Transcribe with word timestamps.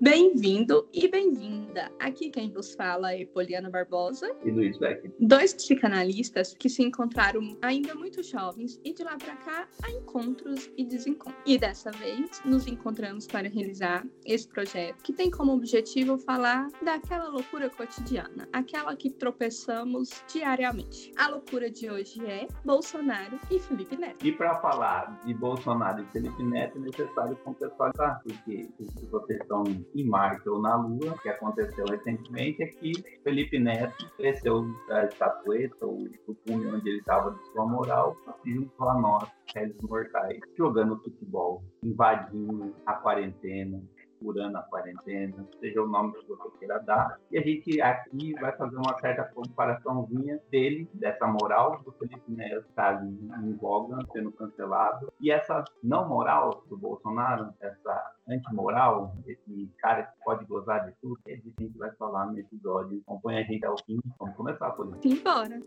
Bem-vindo 0.00 0.88
e 0.92 1.08
bem-vinda. 1.08 1.90
Aqui 2.00 2.28
quem 2.28 2.50
vos 2.50 2.74
fala 2.74 3.14
é 3.14 3.24
Poliana 3.26 3.70
Barbosa 3.70 4.34
e 4.44 4.50
Luiz 4.50 4.76
Beck. 4.78 5.10
Dois 5.20 5.54
psicanalistas 5.54 6.52
que 6.52 6.68
se 6.68 6.82
encontraram 6.82 7.56
ainda 7.62 7.94
muito 7.94 8.22
jovens 8.22 8.80
e 8.84 8.92
de 8.92 9.04
lá 9.04 9.16
para 9.16 9.36
cá 9.36 9.68
há 9.82 9.90
encontros 9.90 10.70
e 10.76 10.84
desencontros. 10.84 11.40
E 11.46 11.56
dessa 11.56 11.92
vez 11.92 12.42
nos 12.44 12.66
encontramos 12.66 13.26
para 13.26 13.48
realizar 13.48 14.04
esse 14.26 14.48
projeto 14.48 15.02
que 15.02 15.12
tem 15.12 15.30
como 15.30 15.52
objetivo 15.52 16.18
falar 16.18 16.68
daquela 16.82 17.28
loucura 17.28 17.70
cotidiana, 17.70 18.48
aquela 18.52 18.96
que 18.96 19.10
tropeçamos 19.10 20.10
diariamente. 20.30 21.12
A 21.16 21.28
loucura 21.28 21.70
de 21.70 21.88
hoje 21.88 22.20
é 22.26 22.48
Bolsonaro 22.64 23.38
e 23.50 23.58
Felipe 23.60 23.96
Neto. 23.96 24.26
E 24.26 24.32
para 24.32 24.56
falar 24.56 25.20
de 25.24 25.32
Bolsonaro 25.34 26.02
e 26.02 26.06
Felipe 26.06 26.42
Neto 26.42 26.78
é 26.78 26.80
necessário 26.80 27.36
contextualizar, 27.44 28.20
porque 28.24 28.68
vocês 29.10 29.40
estão 29.40 29.64
em 29.94 30.04
Marte 30.06 30.48
ou 30.48 30.60
na 30.60 30.76
Lua, 30.76 31.16
que 31.22 31.28
aconteceu 31.28 31.84
recentemente, 31.86 32.62
é 32.62 32.66
que 32.66 32.92
Felipe 33.22 33.58
Neto 33.58 34.10
cresceu 34.16 34.66
da 34.88 35.04
estatueta 35.04 35.86
ou 35.86 35.98
do 36.26 36.34
túnel 36.46 36.74
onde 36.74 36.88
ele 36.88 36.98
estava 36.98 37.30
de 37.30 37.42
sua 37.52 37.66
moral 37.66 38.16
juntou 38.44 38.88
a 38.88 39.00
nós, 39.00 39.28
réis 39.54 39.74
mortais, 39.82 40.38
jogando 40.56 41.00
futebol, 41.02 41.62
invadindo 41.82 42.74
a 42.86 42.94
quarentena, 42.94 43.82
furando 44.24 44.56
a 44.56 44.62
quarentena, 44.62 45.46
seja 45.60 45.82
o 45.82 45.86
nome 45.86 46.14
que 46.14 46.26
você 46.26 46.58
queira 46.58 46.78
dar. 46.78 47.20
E 47.30 47.36
a 47.36 47.42
gente 47.42 47.78
aqui 47.82 48.32
vai 48.40 48.56
fazer 48.56 48.76
uma 48.76 48.98
certa 48.98 49.24
comparaçãozinha 49.24 50.40
dele, 50.50 50.88
dessa 50.94 51.26
moral 51.26 51.82
do 51.84 51.92
Felipe 51.92 52.32
Neto, 52.32 52.64
está 52.70 52.96
ali 52.96 53.08
em 53.42 53.52
voga, 53.56 53.98
sendo 54.12 54.32
cancelado. 54.32 55.12
E 55.20 55.30
essa 55.30 55.62
não 55.82 56.08
moral 56.08 56.64
do 56.68 56.76
Bolsonaro, 56.78 57.52
essa 57.60 58.14
antimoral, 58.26 59.14
esse 59.26 59.70
cara 59.78 60.04
que 60.04 60.24
pode 60.24 60.46
gozar 60.46 60.86
de 60.86 60.96
tudo, 61.02 61.18
é 61.28 61.36
disso 61.36 61.54
que 61.56 61.64
a 61.64 61.66
gente 61.66 61.78
vai 61.78 61.92
falar 61.92 62.26
no 62.26 62.38
episódio. 62.38 63.02
Acompanha 63.06 63.40
a 63.40 63.44
gente 63.44 63.66
ao 63.66 63.76
fim. 63.84 64.00
Vamos 64.18 64.34
começar, 64.36 64.70
Paulinho. 64.70 65.02
Simbora. 65.02 65.60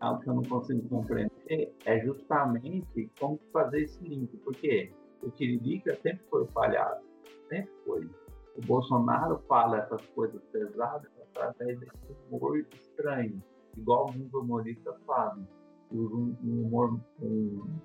Algo 0.00 0.20
que 0.20 0.28
eu 0.28 0.34
não 0.34 0.42
consigo 0.44 0.88
compreender 0.88 1.74
é 1.84 2.00
justamente 2.00 3.10
como 3.18 3.40
fazer 3.52 3.82
esse 3.82 4.04
link. 4.04 4.36
Por 4.36 4.54
quê? 4.54 4.92
O 5.22 5.30
Tiririca 5.30 5.96
sempre 6.02 6.24
foi 6.30 6.42
o 6.42 6.46
palhaço, 6.46 7.04
sempre 7.48 7.72
foi. 7.84 8.08
O 8.56 8.60
Bolsonaro 8.66 9.38
fala 9.48 9.78
essas 9.78 10.04
coisas 10.08 10.42
pesadas 10.52 11.10
através 11.30 11.78
desse 11.78 12.16
humor 12.30 12.58
estranho, 12.58 13.42
igual 13.76 14.08
alguns 14.08 14.32
humoristas 14.34 14.94
fazem. 15.06 15.46
Um, 15.90 16.36
um 16.44 16.66
humor, 16.66 17.00
um, 17.20 17.80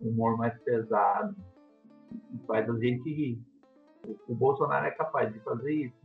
um 0.00 0.08
humor 0.08 0.36
mais 0.36 0.58
pesado, 0.62 1.36
faz 2.46 2.68
a 2.68 2.78
gente 2.78 3.08
rir. 3.12 3.38
O, 4.06 4.32
o, 4.32 4.34
Bolsonaro 4.34 4.86
é 4.86 4.90
capaz 4.90 5.32
de 5.32 5.38
fazer 5.40 5.72
isso, 5.72 6.02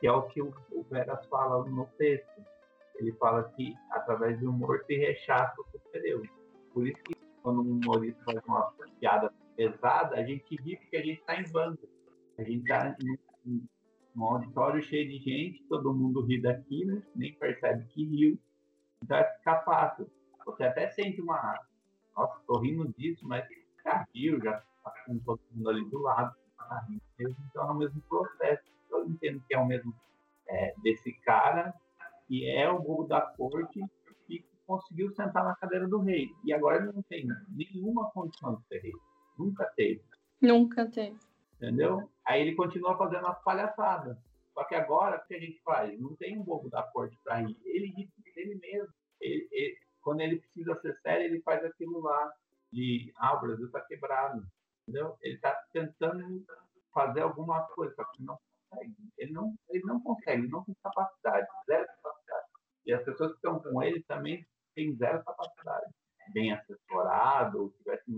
que 0.00 0.06
é 0.06 0.12
o 0.12 0.22
que 0.22 0.42
o, 0.42 0.52
o 0.70 0.82
Veras 0.90 1.24
fala 1.26 1.64
no 1.64 1.86
texto. 1.98 2.42
Ele 2.96 3.12
fala 3.12 3.44
que 3.56 3.74
através 3.90 4.38
do 4.38 4.50
humor 4.50 4.84
se 4.86 4.96
rechaça 4.96 5.54
o 5.60 5.64
superior. 5.70 6.22
Por 6.74 6.86
isso 6.86 7.02
que 7.04 7.14
quando 7.42 7.60
um 7.60 7.80
humorista 7.80 8.22
faz 8.24 8.44
uma 8.46 8.72
piada 9.00 9.32
pesada, 9.56 10.16
a 10.16 10.24
gente 10.24 10.56
ri 10.56 10.76
porque 10.76 10.96
a 10.96 11.04
gente 11.04 11.20
está 11.20 11.40
em 11.40 11.50
banda. 11.50 11.78
A 12.38 12.42
gente 12.42 12.62
está 12.62 12.96
em 13.46 13.68
um 14.16 14.24
auditório 14.24 14.82
cheio 14.82 15.08
de 15.08 15.18
gente, 15.18 15.62
todo 15.68 15.94
mundo 15.94 16.24
ri 16.24 16.40
daquilo, 16.40 17.02
nem 17.14 17.34
percebe 17.34 17.84
que 17.86 18.04
riu. 18.04 18.38
Então 19.02 19.16
vai 19.16 19.32
ficar 19.36 19.60
fácil. 19.64 20.10
Você 20.44 20.64
até 20.64 20.88
sente 20.90 21.20
uma. 21.20 21.58
Nossa, 22.16 22.38
estou 22.40 22.60
rindo 22.60 22.92
disso, 22.96 23.26
mas 23.26 23.46
já 23.84 24.06
riu, 24.14 24.40
já 24.42 24.58
está 24.58 24.90
com 25.06 25.18
todo 25.20 25.40
mundo 25.52 25.70
ali 25.70 25.84
do 25.88 25.98
lado. 26.00 26.34
Tá 26.58 26.86
então 27.18 27.68
é 27.68 27.72
o 27.72 27.74
mesmo 27.74 28.00
processo. 28.02 28.62
Eu 28.90 29.06
entendo 29.06 29.42
que 29.46 29.54
é 29.54 29.58
o 29.58 29.66
mesmo 29.66 29.94
é, 30.48 30.74
desse 30.82 31.12
cara, 31.20 31.74
que 32.26 32.48
é 32.48 32.68
o 32.70 32.80
bobo 32.80 33.04
da 33.04 33.20
corte, 33.20 33.80
que 34.26 34.44
conseguiu 34.66 35.10
sentar 35.10 35.44
na 35.44 35.54
cadeira 35.56 35.88
do 35.88 35.98
rei. 35.98 36.28
E 36.44 36.52
agora 36.52 36.82
ele 36.82 36.92
não 36.92 37.02
tem 37.02 37.26
nenhuma 37.48 38.10
condição 38.10 38.56
de 38.56 38.66
ser 38.66 38.80
rei. 38.80 38.92
Nunca 39.38 39.64
teve. 39.76 40.02
Nunca 40.40 40.86
teve. 40.86 41.16
Entendeu? 41.56 42.10
Aí 42.26 42.40
ele 42.40 42.54
continua 42.54 42.96
fazendo 42.96 43.26
as 43.26 43.42
palhaçadas. 43.42 44.16
Só 44.52 44.64
que 44.64 44.74
agora, 44.74 45.16
o 45.16 45.26
que 45.26 45.34
a 45.34 45.40
gente 45.40 45.60
faz? 45.62 45.98
Não 45.98 46.14
tem 46.16 46.38
um 46.38 46.42
bobo 46.42 46.68
da 46.68 46.82
corte 46.82 47.16
para 47.24 47.36
rir. 47.36 47.56
Ele 47.64 47.86
ri 47.86 48.10
dele 48.34 48.56
mesmo. 48.56 48.92
Ele, 49.20 49.48
ele, 49.50 49.76
quando 50.02 50.20
ele 50.20 50.40
precisa 50.40 50.78
ser 50.80 50.98
sério, 51.00 51.26
ele 51.26 51.40
faz 51.42 51.64
aquilo 51.64 52.00
lá 52.00 52.32
de, 52.72 53.12
ah, 53.16 53.36
o 53.36 53.40
Brasil 53.40 53.66
está 53.66 53.80
quebrado. 53.80 54.44
Entendeu? 54.82 55.16
Ele 55.22 55.36
está 55.36 55.54
tentando 55.72 56.44
fazer 56.92 57.20
alguma 57.20 57.62
coisa, 57.68 57.94
só 57.94 58.04
que 58.04 58.22
não 58.22 58.38
consegue. 58.70 58.94
Ele 59.16 59.32
não, 59.32 59.54
ele 59.70 59.84
não 59.84 60.00
consegue, 60.00 60.42
ele 60.42 60.50
não 60.50 60.64
tem 60.64 60.74
capacidade, 60.82 61.46
zero 61.66 61.86
capacidade. 61.86 62.46
E 62.84 62.92
as 62.92 63.04
pessoas 63.04 63.30
que 63.30 63.36
estão 63.36 63.60
com 63.60 63.82
ele 63.82 64.02
também 64.02 64.44
têm 64.74 64.96
zero 64.96 65.24
capacidade. 65.24 65.92
Bem 66.32 66.52
assessorado, 66.52 67.62
ou 67.62 67.70
tivesse 67.70 68.10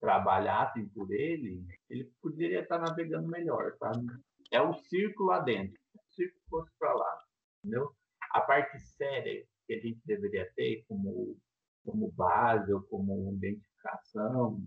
trabalhassem 0.00 0.88
por 0.88 1.10
ele, 1.10 1.64
ele 1.88 2.10
poderia 2.22 2.62
estar 2.62 2.78
navegando 2.78 3.28
melhor? 3.28 3.76
É 4.50 4.60
o 4.60 4.74
círculo 4.74 5.28
lá 5.28 5.40
dentro. 5.40 5.78
o 5.94 6.14
círculo 6.14 6.42
fosse 6.48 6.70
para 6.78 6.92
lá, 6.94 7.22
entendeu? 7.58 7.92
A 8.32 8.40
parte 8.40 8.78
séria 8.80 9.44
que 9.66 9.74
a 9.74 9.80
gente 9.80 10.00
deveria 10.04 10.50
ter 10.56 10.84
como, 10.88 11.36
como 11.84 12.10
base 12.12 12.72
ou 12.72 12.82
como 12.82 13.32
identificação, 13.34 14.62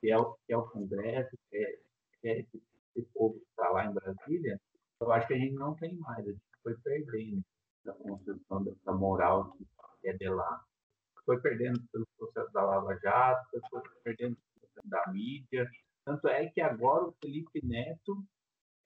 que 0.00 0.10
é 0.10 0.18
o, 0.18 0.36
que 0.46 0.52
é 0.52 0.56
o 0.56 0.68
Congresso, 0.68 1.36
que 1.50 1.56
é, 1.56 1.78
que 2.20 2.28
é 2.28 2.40
esse, 2.40 2.62
esse 2.96 3.08
povo 3.12 3.34
que 3.34 3.46
está 3.50 3.68
lá 3.70 3.86
em 3.86 3.92
Brasília, 3.92 4.60
eu 5.00 5.12
acho 5.12 5.28
que 5.28 5.34
a 5.34 5.38
gente 5.38 5.54
não 5.54 5.74
tem 5.76 5.94
mais, 5.96 6.26
a 6.26 6.30
gente 6.30 6.42
foi 6.62 6.76
perdendo 6.78 7.42
a 7.86 7.92
construção 7.92 8.64
dessa 8.64 8.92
moral 8.92 9.56
que 10.00 10.08
é 10.08 10.12
de 10.12 10.28
lá. 10.28 10.64
Foi 11.24 11.40
perdendo 11.40 11.80
pelo 11.92 12.06
processo 12.16 12.52
da 12.52 12.64
Lava 12.64 12.98
Jato, 13.02 13.60
foi 13.70 13.82
perdendo 14.02 14.34
da 14.34 14.47
mídia. 15.12 15.68
Tanto 16.04 16.28
é 16.28 16.48
que 16.48 16.60
agora 16.60 17.04
o 17.04 17.14
Felipe 17.22 17.64
Neto 17.64 18.24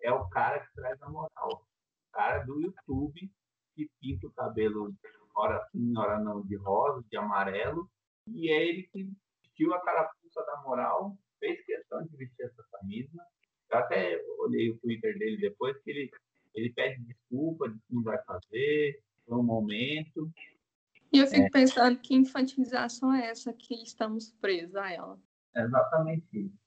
é 0.02 0.12
o 0.12 0.28
cara 0.28 0.60
que 0.60 0.74
traz 0.74 1.00
a 1.02 1.08
moral. 1.08 1.50
O 1.50 2.12
cara 2.12 2.44
do 2.44 2.60
YouTube 2.60 3.30
que 3.74 3.90
pinta 4.00 4.26
o 4.26 4.32
cabelo 4.32 4.94
hora 5.34 5.66
sim, 5.70 5.96
hora 5.96 6.18
não, 6.20 6.42
de 6.42 6.56
rosa, 6.56 7.04
de 7.10 7.16
amarelo. 7.16 7.90
E 8.28 8.50
é 8.50 8.66
ele 8.68 8.88
que 8.92 9.08
vestiu 9.42 9.74
a 9.74 9.80
carapuça 9.80 10.44
da 10.44 10.62
moral, 10.62 11.16
fez 11.38 11.64
questão 11.64 12.04
de 12.04 12.16
vestir 12.16 12.44
essa 12.44 12.62
camisa. 12.72 13.26
Eu 13.70 13.78
até 13.78 14.22
olhei 14.38 14.70
o 14.70 14.78
Twitter 14.78 15.18
dele 15.18 15.38
depois, 15.38 15.76
que 15.82 15.90
ele, 15.90 16.10
ele 16.54 16.72
pede 16.72 17.02
desculpa 17.02 17.68
de 17.68 17.78
que 17.78 17.94
não 17.94 18.02
vai 18.02 18.22
fazer, 18.24 19.02
foi 19.26 19.38
um 19.38 19.42
momento. 19.42 20.30
E 21.12 21.18
eu 21.18 21.26
fico 21.26 21.46
é. 21.46 21.50
pensando 21.50 21.98
que 21.98 22.14
infantilização 22.14 23.12
é 23.12 23.28
essa 23.28 23.52
que 23.52 23.74
estamos 23.82 24.32
presos 24.40 24.76
a 24.76 24.90
ela. 24.90 25.20
É 25.54 25.62
exatamente 25.62 26.26
isso. 26.32 26.58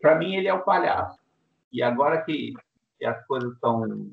Para 0.00 0.16
mim, 0.16 0.34
ele 0.34 0.48
é 0.48 0.54
o 0.54 0.64
palhaço. 0.64 1.18
E 1.72 1.82
agora 1.82 2.22
que, 2.22 2.52
que 2.98 3.04
as 3.04 3.24
coisas 3.26 3.52
estão 3.52 4.10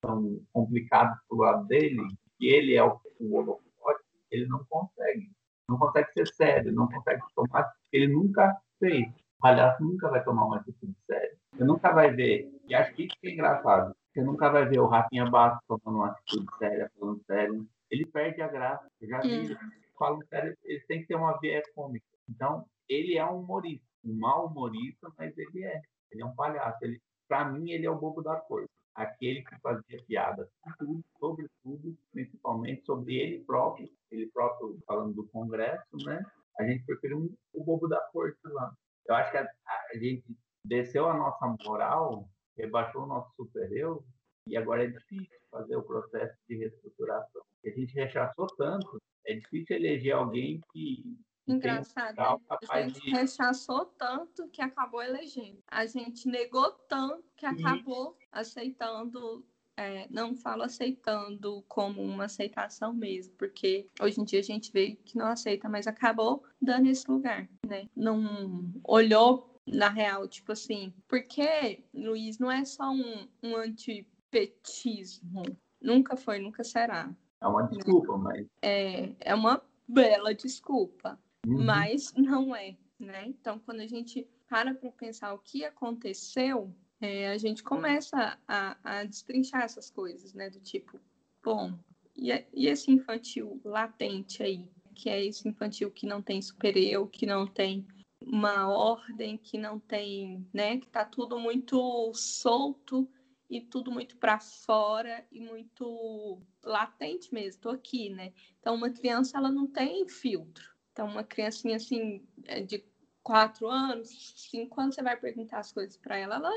tão 0.00 0.40
complicadas 0.52 1.16
do 1.30 1.36
lado 1.36 1.66
dele, 1.66 2.02
que 2.38 2.46
ele 2.46 2.74
é 2.74 2.84
o, 2.84 3.00
o 3.20 3.36
holofote, 3.36 4.04
ele 4.30 4.46
não 4.46 4.64
consegue. 4.64 5.30
Não 5.68 5.78
consegue 5.78 6.12
ser 6.12 6.26
sério, 6.28 6.72
não 6.72 6.88
consegue 6.88 7.22
tomar. 7.34 7.72
Ele 7.92 8.08
nunca 8.08 8.56
fez. 8.78 9.08
O 9.08 9.40
palhaço 9.40 9.82
nunca 9.82 10.08
vai 10.10 10.22
tomar 10.22 10.44
uma 10.44 10.58
atitude 10.58 10.94
séria. 11.06 11.36
Você 11.52 11.64
nunca 11.64 11.92
vai 11.92 12.10
ver. 12.10 12.50
E 12.66 12.74
acho 12.74 12.94
que 12.94 13.04
isso 13.04 13.16
que 13.20 13.28
é 13.28 13.32
engraçado. 13.32 13.94
Você 14.12 14.22
nunca 14.22 14.50
vai 14.50 14.66
ver 14.66 14.80
o 14.80 14.86
Rafinha 14.86 15.24
Bastos 15.30 15.64
tomando 15.66 15.96
uma 15.96 16.10
atitude 16.10 16.46
séria, 16.58 16.90
falando 16.98 17.22
sério. 17.24 17.66
Ele 17.90 18.06
perde 18.06 18.42
a 18.42 18.48
graça. 18.48 18.86
Eu 19.00 19.08
já 19.08 19.20
vi. 19.20 19.54
Hum. 19.54 19.56
Falam 19.98 20.20
sério, 20.28 20.56
ele 20.64 20.80
tem 20.80 21.00
que 21.00 21.06
ter 21.06 21.14
uma 21.14 21.38
viés 21.38 21.64
cômica. 21.74 22.04
Então, 22.28 22.66
ele 22.88 23.16
é 23.16 23.24
um 23.24 23.40
humorista, 23.40 23.86
um 24.04 24.18
mau 24.18 24.46
humorista, 24.46 25.12
mas 25.16 25.36
ele 25.36 25.64
é. 25.64 25.80
Ele 26.10 26.22
é 26.22 26.26
um 26.26 26.34
palhaço. 26.34 26.78
Para 27.26 27.50
mim, 27.50 27.70
ele 27.70 27.86
é 27.86 27.90
o 27.90 27.98
bobo 27.98 28.22
da 28.22 28.36
corte. 28.36 28.68
Aquele 28.94 29.42
que 29.42 29.58
fazia 29.60 30.04
piadas 30.06 30.48
tudo, 30.78 31.02
sobre 31.18 31.48
tudo, 31.62 31.96
principalmente 32.12 32.84
sobre 32.84 33.16
ele 33.16 33.42
próprio, 33.44 33.88
ele 34.10 34.26
próprio 34.26 34.78
falando 34.86 35.14
do 35.14 35.26
Congresso, 35.28 35.96
né? 36.04 36.22
A 36.58 36.64
gente 36.64 36.84
prefere 36.84 37.14
um, 37.14 37.34
o 37.54 37.64
bobo 37.64 37.88
da 37.88 37.98
corte 38.12 38.38
lá. 38.44 38.74
Eu 39.06 39.14
acho 39.14 39.30
que 39.30 39.38
a, 39.38 39.48
a 39.94 39.96
gente 39.96 40.36
desceu 40.66 41.08
a 41.08 41.16
nossa 41.16 41.56
moral, 41.64 42.28
rebaixou 42.56 43.04
o 43.04 43.06
nosso 43.06 43.32
superior, 43.34 44.04
e 44.46 44.56
agora 44.56 44.84
é 44.84 44.88
difícil 44.88 45.38
fazer 45.50 45.76
o 45.76 45.82
processo 45.82 46.36
de 46.48 46.56
reestruturação. 46.56 47.42
A 47.64 47.70
gente 47.70 47.94
rechaçou 47.94 48.46
tanto, 48.58 49.00
é 49.26 49.34
difícil 49.34 49.76
eleger 49.76 50.14
alguém 50.14 50.60
que 50.72 51.16
Engraçado. 51.46 52.16
Né? 52.16 52.58
A 52.70 52.82
gente 52.82 53.00
de... 53.00 53.10
rechaçou 53.10 53.86
tanto 53.86 54.48
que 54.48 54.62
acabou 54.62 55.02
elegendo. 55.02 55.58
A 55.66 55.86
gente 55.86 56.28
negou 56.28 56.70
tanto 56.88 57.24
que 57.36 57.46
acabou 57.46 58.16
e... 58.20 58.24
aceitando. 58.32 59.44
É, 59.74 60.06
não 60.10 60.36
falo 60.36 60.62
aceitando 60.62 61.64
como 61.66 62.02
uma 62.02 62.26
aceitação 62.26 62.92
mesmo, 62.92 63.34
porque 63.38 63.88
hoje 64.00 64.20
em 64.20 64.24
dia 64.24 64.40
a 64.40 64.42
gente 64.42 64.70
vê 64.70 64.96
que 64.96 65.16
não 65.16 65.26
aceita, 65.26 65.66
mas 65.66 65.86
acabou 65.86 66.44
dando 66.60 66.88
esse 66.88 67.10
lugar, 67.10 67.48
né? 67.66 67.88
Não 67.96 68.70
olhou 68.84 69.58
na 69.66 69.88
real, 69.88 70.28
tipo 70.28 70.52
assim, 70.52 70.92
porque, 71.08 71.82
Luiz, 71.94 72.38
não 72.38 72.50
é 72.50 72.64
só 72.66 72.90
um, 72.90 73.26
um 73.42 73.56
antipetismo. 73.56 75.42
Nunca 75.80 76.16
foi, 76.16 76.38
nunca 76.38 76.62
será. 76.62 77.10
É 77.40 77.46
uma 77.46 77.62
desculpa, 77.62 78.16
mas. 78.18 78.46
É, 78.60 79.14
é 79.20 79.34
uma 79.34 79.62
bela 79.88 80.34
desculpa, 80.34 81.18
uhum. 81.46 81.64
mas 81.64 82.12
não 82.14 82.54
é, 82.54 82.76
né? 82.98 83.26
Então, 83.26 83.58
quando 83.58 83.80
a 83.80 83.86
gente 83.86 84.26
para 84.48 84.74
para 84.74 84.90
pensar 84.92 85.32
o 85.32 85.38
que 85.38 85.64
aconteceu, 85.64 86.74
é, 87.00 87.28
a 87.28 87.38
gente 87.38 87.62
começa 87.62 88.38
a, 88.46 88.76
a 88.84 89.04
destrinchar 89.04 89.62
essas 89.62 89.90
coisas, 89.90 90.34
né? 90.34 90.50
Do 90.50 90.60
tipo, 90.60 91.00
bom, 91.42 91.78
e, 92.14 92.30
e 92.52 92.66
esse 92.66 92.90
infantil 92.90 93.60
latente 93.64 94.42
aí? 94.42 94.70
Que 94.94 95.08
é 95.08 95.24
esse 95.24 95.48
infantil 95.48 95.90
que 95.90 96.06
não 96.06 96.20
tem 96.20 96.40
super 96.42 96.76
eu, 96.76 97.06
que 97.06 97.24
não 97.24 97.46
tem 97.46 97.86
uma 98.20 98.68
ordem, 98.68 99.36
que 99.36 99.58
não 99.58 99.80
tem, 99.80 100.46
né? 100.52 100.78
Que 100.78 100.86
tá 100.86 101.04
tudo 101.04 101.38
muito 101.38 102.12
solto 102.14 103.08
e 103.48 103.60
tudo 103.60 103.90
muito 103.90 104.16
para 104.16 104.38
fora 104.38 105.26
e 105.32 105.40
muito 105.40 106.40
latente 106.62 107.32
mesmo. 107.32 107.62
Tô 107.62 107.70
aqui, 107.70 108.10
né? 108.10 108.32
Então, 108.60 108.74
uma 108.74 108.90
criança, 108.90 109.38
ela 109.38 109.50
não 109.50 109.66
tem 109.66 110.06
filtro. 110.08 110.71
Então, 110.92 111.06
uma 111.06 111.24
criancinha 111.24 111.76
assim, 111.76 112.26
é, 112.44 112.60
de 112.60 112.84
quatro 113.22 113.68
anos, 113.68 114.34
cinco 114.36 114.80
anos, 114.80 114.94
você 114.94 115.02
vai 115.02 115.16
perguntar 115.16 115.58
as 115.58 115.72
coisas 115.72 115.96
para 115.96 116.16
ela, 116.16 116.36
ela 116.36 116.50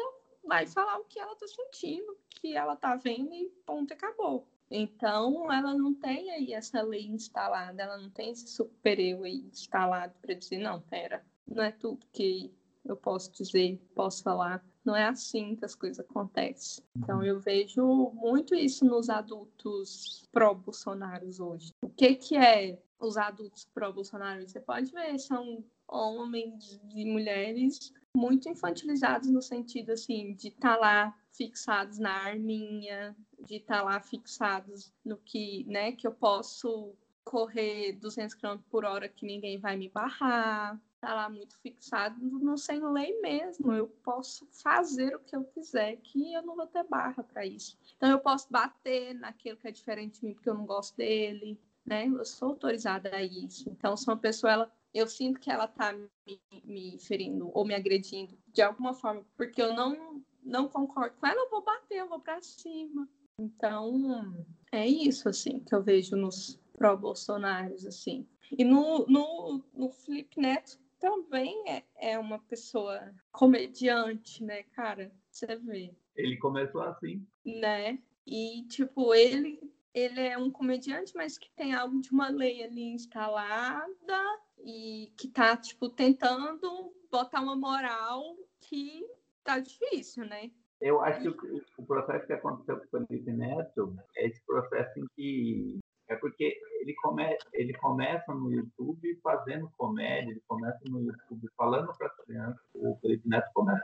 vai 0.43 0.67
falar 0.67 0.97
o 0.97 1.05
que 1.05 1.19
ela 1.19 1.35
tá 1.35 1.47
sentindo, 1.47 2.11
o 2.11 2.17
que 2.29 2.55
ela 2.55 2.75
tá 2.75 2.95
vendo 2.95 3.33
e 3.33 3.49
ponto, 3.65 3.93
acabou. 3.93 4.47
Então, 4.69 5.51
ela 5.51 5.73
não 5.73 5.93
tem 5.93 6.31
aí 6.31 6.53
essa 6.53 6.81
lei 6.81 7.05
instalada, 7.05 7.81
ela 7.81 7.97
não 7.97 8.09
tem 8.09 8.31
esse 8.31 8.47
super 8.47 8.99
eu 8.99 9.23
aí 9.23 9.45
instalado 9.51 10.13
para 10.21 10.33
dizer, 10.33 10.57
não, 10.57 10.81
pera, 10.81 11.23
não 11.47 11.63
é 11.63 11.71
tudo 11.71 12.05
que 12.11 12.51
eu 12.83 12.95
posso 12.95 13.31
dizer, 13.31 13.79
posso 13.95 14.23
falar. 14.23 14.63
Não 14.83 14.95
é 14.95 15.05
assim 15.05 15.55
que 15.55 15.65
as 15.65 15.73
coisas 15.73 15.99
acontecem. 15.99 16.83
Então, 16.95 17.23
eu 17.23 17.39
vejo 17.39 18.11
muito 18.13 18.53
isso 18.53 18.85
nos 18.85 19.09
adultos 19.09 20.27
pró-Bolsonaros 20.31 21.39
hoje. 21.39 21.71
O 21.81 21.89
que, 21.89 22.13
que 22.15 22.37
é 22.37 22.77
os 22.99 23.17
adultos 23.17 23.65
pró-Bolsonaro? 23.73 24.47
Você 24.47 24.59
pode 24.59 24.91
ver, 24.91 25.17
são 25.19 25.63
homens 25.87 26.79
e 26.93 27.05
mulheres 27.05 27.93
muito 28.15 28.49
infantilizados 28.49 29.29
no 29.29 29.41
sentido 29.41 29.91
assim 29.91 30.33
de 30.33 30.47
estar 30.47 30.75
tá 30.75 30.77
lá 30.77 31.17
fixados 31.31 31.99
na 31.99 32.11
arminha, 32.11 33.15
de 33.45 33.57
estar 33.57 33.79
tá 33.79 33.83
lá 33.83 33.99
fixados 33.99 34.93
no 35.03 35.17
que, 35.17 35.65
né, 35.65 35.91
que 35.91 36.07
eu 36.07 36.13
posso 36.13 36.95
correr 37.23 37.93
200 37.93 38.35
km 38.35 38.57
por 38.69 38.85
hora 38.85 39.09
que 39.09 39.25
ninguém 39.25 39.57
vai 39.59 39.75
me 39.75 39.89
barrar, 39.89 40.79
tá 41.01 41.13
lá 41.13 41.29
muito 41.29 41.57
fixado 41.59 42.19
no 42.19 42.57
sem 42.57 42.79
lei 42.91 43.19
mesmo. 43.19 43.73
Eu 43.73 43.87
posso 44.03 44.47
fazer 44.51 45.15
o 45.15 45.19
que 45.19 45.35
eu 45.35 45.43
quiser, 45.43 45.97
que 45.97 46.33
eu 46.33 46.43
não 46.43 46.55
vou 46.55 46.67
ter 46.67 46.83
barra 46.83 47.23
para 47.23 47.45
isso. 47.45 47.77
Então 47.97 48.09
eu 48.09 48.19
posso 48.19 48.47
bater 48.49 49.13
naquilo 49.15 49.57
que 49.57 49.67
é 49.67 49.71
diferente 49.71 50.19
de 50.19 50.27
mim 50.27 50.33
porque 50.33 50.49
eu 50.49 50.53
não 50.53 50.65
gosto 50.65 50.95
dele, 50.95 51.59
né? 51.85 52.07
Eu 52.07 52.25
sou 52.25 52.49
autorizada 52.49 53.15
a 53.15 53.23
isso. 53.23 53.69
Então 53.69 53.95
se 53.95 54.07
uma 54.07 54.17
pessoa 54.17 54.51
ela 54.51 54.71
eu 54.95 55.07
sinto 55.07 55.41
que 55.41 55.51
ela 55.51 55.67
tá 55.67 55.91
me, 55.91 56.41
me 56.63 56.97
ferindo 56.99 57.51
ou 57.53 57.65
me 57.65 57.75
agredindo 57.75 58.37
de 58.53 58.61
alguma 58.61 58.93
forma, 58.93 59.25
porque 59.35 59.61
eu 59.61 59.73
não, 59.75 60.23
não 60.41 60.69
concordo 60.69 61.17
com 61.19 61.27
ela, 61.27 61.41
eu 61.41 61.49
vou 61.49 61.61
bater, 61.61 61.97
eu 61.97 62.07
vou 62.07 62.21
para 62.21 62.41
cima. 62.41 63.05
Então, 63.37 64.33
é 64.71 64.87
isso, 64.87 65.27
assim, 65.27 65.59
que 65.59 65.75
eu 65.75 65.83
vejo 65.83 66.15
nos 66.15 66.57
pró-bolsonaros, 66.77 67.85
assim. 67.85 68.25
E 68.57 68.63
no, 68.63 69.05
no, 69.07 69.61
no 69.73 69.89
Felipe 69.89 70.39
Neto 70.39 70.79
também 70.97 71.61
é, 71.67 71.83
é 71.99 72.17
uma 72.17 72.39
pessoa 72.39 73.13
comediante, 73.33 74.41
né, 74.45 74.63
cara? 74.63 75.11
Você 75.29 75.57
vê. 75.57 75.93
Ele 76.15 76.37
começou 76.37 76.81
assim. 76.81 77.27
Né? 77.45 77.99
E, 78.25 78.63
tipo, 78.69 79.13
ele, 79.13 79.59
ele 79.95 80.19
é 80.19 80.37
um 80.37 80.51
comediante, 80.51 81.13
mas 81.15 81.37
que 81.37 81.49
tem 81.55 81.73
algo 81.73 82.01
de 82.01 82.11
uma 82.11 82.27
lei 82.27 82.61
ali 82.61 82.83
instalada 82.93 84.39
e 84.59 85.13
que 85.17 85.29
tá, 85.29 85.55
tipo, 85.55 85.89
tentando 85.89 86.93
botar 87.09 87.39
uma 87.39 87.55
moral 87.55 88.21
que 88.59 89.07
tá 89.41 89.57
difícil, 89.59 90.25
né? 90.25 90.51
Eu 90.81 90.99
acho 90.99 91.31
que 91.31 91.63
o, 91.77 91.85
processo 91.85 92.27
que 92.27 92.33
aconteceu 92.33 92.77
com 92.77 92.97
o 92.97 93.07
Felipe 93.07 93.31
Neto 93.31 93.95
é 94.17 94.27
esse 94.27 94.45
processo 94.45 94.99
em 94.99 95.05
que 95.15 95.79
é 96.07 96.15
porque 96.15 96.57
ele, 96.81 96.93
come, 96.95 97.37
ele 97.53 97.73
começa 97.73 98.33
no 98.33 98.51
YouTube 98.51 99.19
fazendo 99.23 99.69
comédia, 99.77 100.31
ele 100.31 100.43
começa 100.47 100.79
no 100.87 101.01
YouTube 101.01 101.47
falando 101.57 101.91
para 101.97 102.07
as 102.07 102.15
crianças. 102.25 102.61
O 102.75 102.95
Felipe 103.01 103.27
Neto 103.27 103.49
começa 103.53 103.83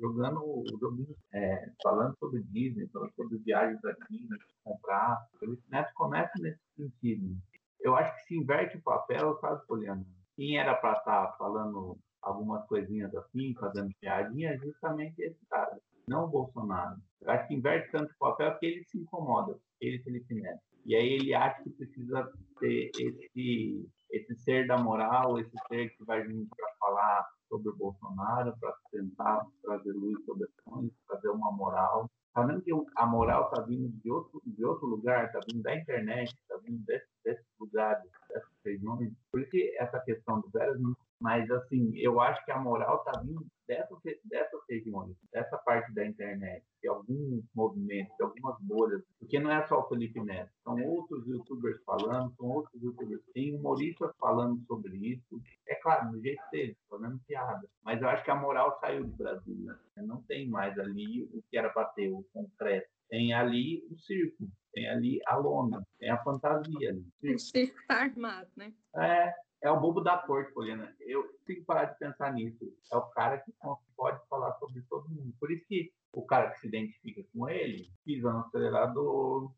jogando 0.00 0.40
o 0.42 0.64
joguinho, 0.80 1.14
é, 1.32 1.70
falando 1.82 2.16
sobre 2.18 2.42
Disney, 2.42 2.88
falando 2.88 3.12
sobre 3.14 3.38
viagens 3.38 3.80
da 3.82 3.92
Disney, 4.10 4.38
comprar. 4.64 5.26
O 5.34 5.38
Felipe 5.38 5.62
Neto 5.70 5.92
começa 5.94 6.32
nesse 6.40 6.60
sentido 6.76 7.36
eu 7.84 7.94
acho 7.94 8.14
que 8.16 8.22
se 8.22 8.36
inverte 8.36 8.78
o 8.78 8.82
papel, 8.82 9.36
sabe, 9.40 9.64
Poliana? 9.66 10.04
Quem 10.34 10.58
era 10.58 10.74
para 10.74 10.98
estar 10.98 11.26
tá 11.26 11.32
falando 11.36 11.98
algumas 12.22 12.66
coisinhas 12.66 13.14
assim, 13.14 13.54
fazendo 13.60 13.94
piadinha, 14.00 14.52
é 14.52 14.56
justamente 14.56 15.20
esse 15.20 15.44
cara, 15.46 15.78
não 16.08 16.24
o 16.24 16.28
Bolsonaro. 16.28 16.96
Eu 17.20 17.30
acho 17.30 17.46
que 17.46 17.54
inverte 17.54 17.92
tanto 17.92 18.10
o 18.10 18.18
papel 18.18 18.52
porque 18.52 18.66
ele 18.66 18.84
se 18.84 18.98
incomoda, 18.98 19.58
ele 19.78 20.02
Felipe 20.02 20.34
Neto. 20.34 20.62
E 20.84 20.94
aí 20.94 21.14
ele 21.14 21.34
acha 21.34 21.62
que 21.62 21.70
precisa 21.70 22.30
ter 22.60 22.90
esse, 22.98 23.88
esse 24.10 24.34
ser 24.36 24.66
da 24.66 24.76
moral, 24.78 25.38
esse 25.38 25.56
ser 25.68 25.88
que 25.96 26.04
vai 26.04 26.22
vir 26.22 26.46
para 26.56 26.68
falar 26.78 27.28
sobre 27.48 27.68
o 27.70 27.76
Bolsonaro, 27.76 28.54
para 28.58 28.74
tentar 28.90 29.46
trazer 29.62 29.92
luz 29.92 30.24
sobre 30.24 30.44
as 30.44 30.64
coisas, 30.64 30.92
trazer 31.08 31.28
uma 31.28 31.52
moral. 31.52 32.10
Sabendo 32.34 32.62
que 32.62 32.72
a 32.96 33.06
moral 33.06 33.48
está 33.48 33.62
vindo 33.62 33.88
de 34.02 34.10
outro, 34.10 34.42
de 34.44 34.64
outro 34.64 34.86
lugar, 34.86 35.26
está 35.26 35.40
vindo 35.48 35.62
da 35.62 35.76
internet, 35.76 36.34
está 36.34 36.56
vindo 36.58 36.84
desse 36.84 37.14
desses 37.24 37.46
lugares, 37.58 38.10
dessas 38.28 38.50
regiões. 38.64 39.12
Por 39.30 39.40
isso 39.40 39.50
que 39.50 39.76
essa 39.78 39.98
questão 40.00 40.40
do 40.40 40.50
Veras, 40.50 40.78
mas 41.20 41.50
assim, 41.50 41.96
eu 41.96 42.20
acho 42.20 42.44
que 42.44 42.52
a 42.52 42.60
moral 42.60 42.98
está 42.98 43.20
vindo 43.20 43.44
dessas, 43.66 43.98
dessas 44.24 44.60
regiões, 44.68 45.16
dessa 45.32 45.56
parte 45.58 45.92
da 45.94 46.06
internet, 46.06 46.62
de 46.82 46.88
alguns 46.88 47.44
movimentos, 47.54 48.13
porque 49.34 49.40
não 49.40 49.50
é 49.50 49.66
só 49.66 49.80
o 49.80 49.88
Felipe 49.88 50.20
Neto, 50.20 50.52
são 50.62 50.80
outros 50.84 51.26
youtubers 51.26 51.82
falando, 51.84 52.32
são 52.36 52.46
outros 52.46 52.80
youtubers, 52.80 53.20
tem 53.32 53.52
humoristas 53.52 54.12
falando 54.20 54.64
sobre 54.66 54.96
isso, 54.96 55.42
é 55.66 55.74
claro, 55.74 56.12
do 56.12 56.22
jeito 56.22 56.40
deles, 56.52 56.76
fazendo 56.88 57.18
piada, 57.26 57.68
mas 57.82 58.00
eu 58.00 58.08
acho 58.08 58.22
que 58.22 58.30
a 58.30 58.36
moral 58.36 58.78
saiu 58.80 59.04
do 59.04 59.16
Brasil, 59.16 59.56
né? 59.56 59.76
não 59.96 60.22
tem 60.22 60.48
mais 60.48 60.78
ali 60.78 61.24
o 61.24 61.42
que 61.50 61.58
era 61.58 61.68
para 61.68 61.86
ter, 61.86 62.10
o 62.10 62.24
concreto, 62.32 62.88
tem 63.08 63.32
ali 63.32 63.84
o 63.90 63.98
circo, 63.98 64.48
tem 64.72 64.88
ali 64.88 65.20
a 65.26 65.36
lona, 65.36 65.84
tem 65.98 66.10
a 66.10 66.22
fantasia 66.22 66.90
ali. 66.90 67.34
O 67.34 67.38
circo 67.38 67.80
está 67.80 68.02
armado, 68.02 68.48
né? 68.56 68.72
É, 68.96 69.34
é 69.62 69.70
o 69.70 69.80
bobo 69.80 70.00
da 70.00 70.18
corte, 70.18 70.52
Poliana. 70.52 70.94
Eu 71.00 71.28
tenho 71.44 71.60
que 71.60 71.64
parar 71.64 71.84
de 71.86 71.98
pensar 71.98 72.32
nisso. 72.32 72.72
É 72.92 72.96
o 72.96 73.02
cara 73.10 73.38
que 73.38 73.52
pode 73.96 74.20
falar 74.28 74.52
sobre 74.54 74.82
todo 74.88 75.08
mundo. 75.08 75.34
Por 75.38 75.50
isso 75.50 75.66
que 75.66 75.92
o 76.12 76.24
cara 76.24 76.50
que 76.50 76.60
se 76.60 76.68
identifica 76.68 77.24
com 77.32 77.48
ele 77.48 77.90
pisa 78.04 78.32
no 78.32 78.40
acelerador, 78.40 79.52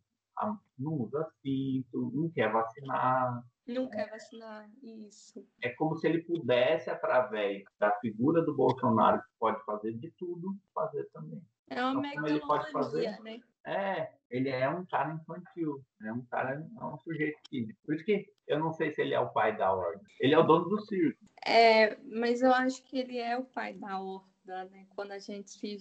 não 0.78 0.92
usa 0.92 1.26
cinto, 1.42 2.10
não 2.14 2.30
quer 2.30 2.52
vacinar. 2.52 3.44
Não 3.66 3.88
quer 3.88 4.08
vacinar, 4.10 4.70
isso. 4.82 5.44
É 5.60 5.70
como 5.70 5.96
se 5.96 6.06
ele 6.06 6.22
pudesse, 6.22 6.88
através 6.88 7.64
da 7.78 7.90
figura 8.00 8.42
do 8.42 8.54
Bolsonaro, 8.54 9.20
que 9.20 9.28
pode 9.38 9.64
fazer 9.64 9.92
de 9.94 10.10
tudo, 10.12 10.56
fazer 10.72 11.04
também. 11.12 11.42
É 11.68 11.84
uma 11.84 12.06
então, 12.06 12.26
ele 12.26 12.40
pode 12.40 12.70
fazer, 12.70 13.20
né? 13.22 13.40
É, 13.66 14.12
ele 14.30 14.48
é 14.48 14.68
um 14.68 14.86
cara 14.86 15.14
infantil, 15.14 15.84
é 16.02 16.12
um 16.12 16.24
cara, 16.26 16.64
é 16.80 16.84
um 16.84 16.98
sujeito 16.98 17.38
que. 17.48 17.74
Por 17.84 17.94
isso 17.94 18.04
que 18.04 18.24
eu 18.46 18.60
não 18.60 18.72
sei 18.72 18.92
se 18.92 19.00
ele 19.00 19.14
é 19.14 19.20
o 19.20 19.32
pai 19.32 19.56
da 19.56 19.72
ordem. 19.72 20.02
Ele 20.20 20.34
é 20.34 20.38
o 20.38 20.44
dono 20.44 20.68
do 20.68 20.80
circo. 20.82 21.24
É, 21.44 21.96
mas 22.04 22.42
eu 22.42 22.52
acho 22.52 22.82
que 22.84 22.98
ele 22.98 23.18
é 23.18 23.36
o 23.36 23.44
pai 23.44 23.74
da 23.74 24.00
ordem, 24.00 24.70
né? 24.70 24.86
Quando 24.94 25.12
a 25.12 25.18
gente 25.18 25.78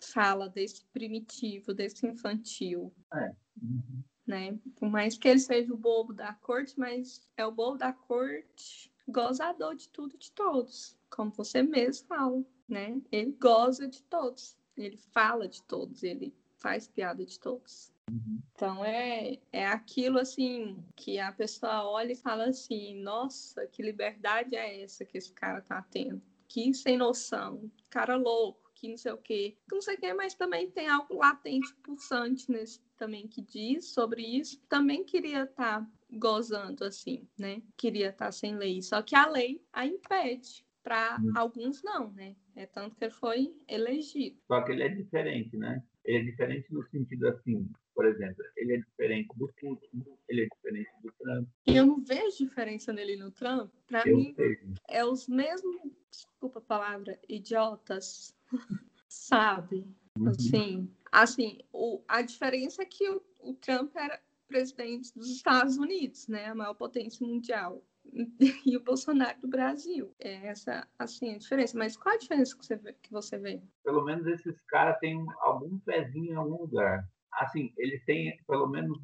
fala 0.00 0.48
desse 0.48 0.84
primitivo, 0.86 1.74
desse 1.74 2.06
infantil. 2.06 2.94
É. 3.12 3.32
Uhum. 3.60 4.04
Né? 4.26 4.58
Por 4.76 4.88
mais 4.88 5.16
que 5.16 5.28
ele 5.28 5.38
seja 5.38 5.72
o 5.72 5.76
bobo 5.76 6.12
da 6.12 6.32
corte, 6.34 6.78
mas 6.78 7.28
é 7.36 7.46
o 7.46 7.52
bobo 7.52 7.78
da 7.78 7.92
corte 7.92 8.92
gozador 9.08 9.76
de 9.76 9.88
tudo 9.88 10.16
e 10.16 10.18
de 10.18 10.32
todos, 10.32 10.98
como 11.08 11.30
você 11.30 11.62
mesmo 11.62 12.08
fala, 12.08 12.44
né? 12.68 13.00
Ele 13.12 13.32
goza 13.40 13.86
de 13.88 14.02
todos. 14.02 14.58
Ele 14.76 14.96
fala 14.96 15.48
de 15.48 15.62
todos, 15.62 16.02
ele 16.02 16.34
faz 16.56 16.88
piada 16.88 17.24
de 17.24 17.38
todos. 17.38 17.92
Uhum. 18.10 18.40
Então 18.54 18.84
é, 18.84 19.38
é 19.52 19.66
aquilo 19.66 20.18
assim 20.18 20.82
que 20.94 21.18
a 21.18 21.32
pessoa 21.32 21.88
olha 21.88 22.12
e 22.12 22.16
fala 22.16 22.46
assim: 22.46 23.00
nossa, 23.02 23.66
que 23.66 23.82
liberdade 23.82 24.54
é 24.54 24.82
essa 24.82 25.04
que 25.04 25.18
esse 25.18 25.32
cara 25.32 25.60
tá 25.60 25.82
tendo? 25.90 26.22
Que 26.48 26.72
sem 26.72 26.96
noção, 26.96 27.70
cara 27.90 28.16
louco, 28.16 28.70
que 28.74 28.88
não 28.88 28.96
sei 28.96 29.12
o 29.12 29.18
quê. 29.18 29.56
Não 29.70 29.80
sei 29.80 29.96
o 29.96 29.98
quê, 29.98 30.14
mas 30.14 30.34
também 30.34 30.70
tem 30.70 30.88
algo 30.88 31.16
latente, 31.16 31.74
pulsante 31.82 32.50
nesse 32.50 32.80
também 32.96 33.26
que 33.26 33.42
diz 33.42 33.86
sobre 33.86 34.22
isso. 34.22 34.60
Também 34.68 35.04
queria 35.04 35.42
estar 35.42 35.80
tá 35.80 35.90
gozando 36.12 36.84
assim, 36.84 37.28
né? 37.38 37.62
Queria 37.76 38.10
estar 38.10 38.26
tá 38.26 38.32
sem 38.32 38.56
lei. 38.56 38.80
Só 38.82 39.02
que 39.02 39.14
a 39.14 39.26
lei 39.28 39.62
a 39.72 39.86
impede 39.86 40.65
para 40.86 41.18
hum. 41.20 41.32
alguns 41.34 41.82
não, 41.82 42.12
né? 42.12 42.36
É 42.54 42.64
tanto 42.64 42.94
que 42.94 43.04
ele 43.04 43.12
foi 43.12 43.52
elegido. 43.66 44.38
Só 44.46 44.62
que 44.62 44.70
ele 44.70 44.84
é 44.84 44.88
diferente, 44.88 45.56
né? 45.56 45.82
Ele 46.04 46.18
é 46.18 46.30
diferente 46.30 46.72
no 46.72 46.86
sentido 46.90 47.26
assim, 47.26 47.68
por 47.92 48.06
exemplo, 48.06 48.44
ele 48.56 48.74
é 48.74 48.76
diferente 48.76 49.28
do 49.36 49.48
Putin, 49.60 50.04
ele 50.28 50.42
é 50.42 50.46
diferente 50.54 50.90
do 51.02 51.12
Trump. 51.18 51.48
E 51.66 51.74
eu 51.74 51.86
não 51.86 52.00
vejo 52.04 52.38
diferença 52.38 52.92
nele 52.92 53.16
no 53.16 53.32
Trump. 53.32 53.68
Para 53.88 54.04
mim, 54.04 54.32
vejo. 54.34 54.74
é 54.88 55.04
os 55.04 55.26
mesmos, 55.26 55.90
desculpa 56.08 56.60
a 56.60 56.62
palavra, 56.62 57.18
idiotas, 57.28 58.32
sabe? 59.08 59.84
Uhum. 60.16 60.28
Assim, 60.28 60.88
assim 61.10 61.58
o, 61.72 62.00
a 62.06 62.22
diferença 62.22 62.82
é 62.82 62.86
que 62.86 63.10
o, 63.10 63.20
o 63.40 63.54
Trump 63.54 63.90
era 63.96 64.22
presidente 64.46 65.12
dos 65.12 65.28
Estados 65.28 65.76
Unidos, 65.78 66.28
né? 66.28 66.46
A 66.46 66.54
maior 66.54 66.74
potência 66.74 67.26
mundial 67.26 67.82
e 68.66 68.76
o 68.76 68.82
Bolsonaro 68.82 69.40
do 69.40 69.48
Brasil. 69.48 70.14
É 70.18 70.48
essa, 70.48 70.86
assim, 70.98 71.34
a 71.34 71.38
diferença. 71.38 71.76
Mas 71.76 71.96
qual 71.96 72.14
a 72.14 72.18
diferença 72.18 72.56
que 72.56 72.64
você 72.64 72.76
vê? 72.76 72.92
Que 72.94 73.12
você 73.12 73.38
vê? 73.38 73.60
Pelo 73.84 74.04
menos 74.04 74.26
esses 74.26 74.60
caras 74.68 74.98
têm 74.98 75.24
algum 75.40 75.78
pezinho 75.80 76.32
em 76.32 76.36
algum 76.36 76.62
lugar 76.62 77.06
assim, 77.36 77.72
eles 77.76 78.04
têm 78.04 78.38
pelo 78.46 78.66
menos. 78.66 78.98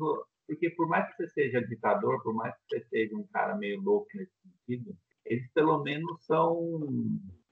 Porque 0.46 0.70
por 0.70 0.88
mais 0.88 1.08
que 1.08 1.16
você 1.16 1.28
seja 1.28 1.66
ditador, 1.66 2.22
por 2.22 2.34
mais 2.34 2.54
que 2.54 2.78
você 2.78 2.84
seja 2.88 3.16
um 3.16 3.26
cara 3.28 3.54
meio 3.56 3.80
louco 3.80 4.08
nesse 4.14 4.32
sentido, 4.42 4.96
eles 5.24 5.48
pelo 5.52 5.82
menos 5.82 6.24
são. 6.24 6.88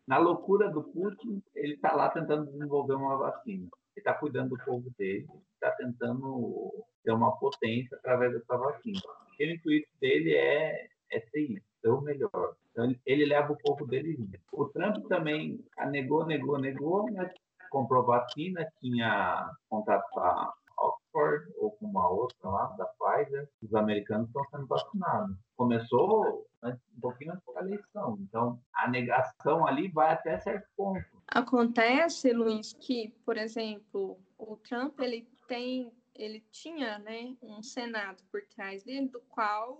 Na 0.06 0.18
loucura 0.18 0.68
do 0.68 0.82
Putin, 0.82 1.40
ele 1.54 1.74
está 1.74 1.92
lá 1.92 2.08
tentando 2.08 2.50
desenvolver 2.50 2.94
uma 2.94 3.16
vacina. 3.16 3.68
Ele 3.94 3.98
está 3.98 4.12
cuidando 4.12 4.56
do 4.56 4.64
povo 4.64 4.90
dele, 4.98 5.28
está 5.54 5.70
tentando 5.76 6.84
ter 7.04 7.12
uma 7.12 7.36
potência 7.38 7.96
através 7.96 8.32
dessa 8.32 8.56
vacina. 8.56 9.00
o 9.38 9.42
intuito 9.42 9.88
dele 10.00 10.34
é, 10.34 10.88
é 11.12 11.20
ser 11.20 11.40
isso, 11.40 11.66
ser 11.80 11.88
o 11.88 12.00
melhor. 12.00 12.56
Então, 12.70 12.94
ele 13.04 13.24
leva 13.24 13.52
o 13.52 13.58
povo 13.58 13.86
dele. 13.86 14.18
O 14.52 14.66
Trump 14.66 15.06
também 15.08 15.64
negou, 15.90 16.24
negou, 16.26 16.58
negou, 16.58 17.10
mas 17.12 17.32
comprou 17.70 18.04
vacina, 18.04 18.66
tinha 18.80 19.50
contrato 19.68 20.04
para 20.12 20.52
Oxford 20.80 21.52
ou 21.58 21.72
com 21.72 21.86
uma 21.86 22.08
outra 22.08 22.48
lá, 22.48 22.66
da 22.78 22.86
Pfizer, 22.86 23.48
os 23.62 23.74
americanos 23.74 24.28
estão 24.28 24.44
sendo 24.50 24.66
vacinados. 24.66 25.36
Começou 25.56 26.46
um 26.64 27.00
pouquinho 27.00 27.32
antes 27.32 27.44
da 27.54 27.60
eleição, 27.60 28.18
então 28.20 28.60
a 28.74 28.88
negação 28.88 29.66
ali 29.66 29.88
vai 29.88 30.12
até 30.12 30.38
certo 30.40 30.66
ponto. 30.76 31.04
Acontece, 31.28 32.32
Luiz, 32.32 32.72
que, 32.72 33.14
por 33.24 33.36
exemplo, 33.36 34.18
o 34.38 34.56
Trump 34.56 34.98
ele 35.00 35.28
tem, 35.46 35.92
ele 36.14 36.40
tinha, 36.50 36.98
né, 36.98 37.36
um 37.42 37.62
senado 37.62 38.22
por 38.30 38.42
trás 38.46 38.82
dele, 38.82 39.08
do 39.08 39.20
qual 39.28 39.78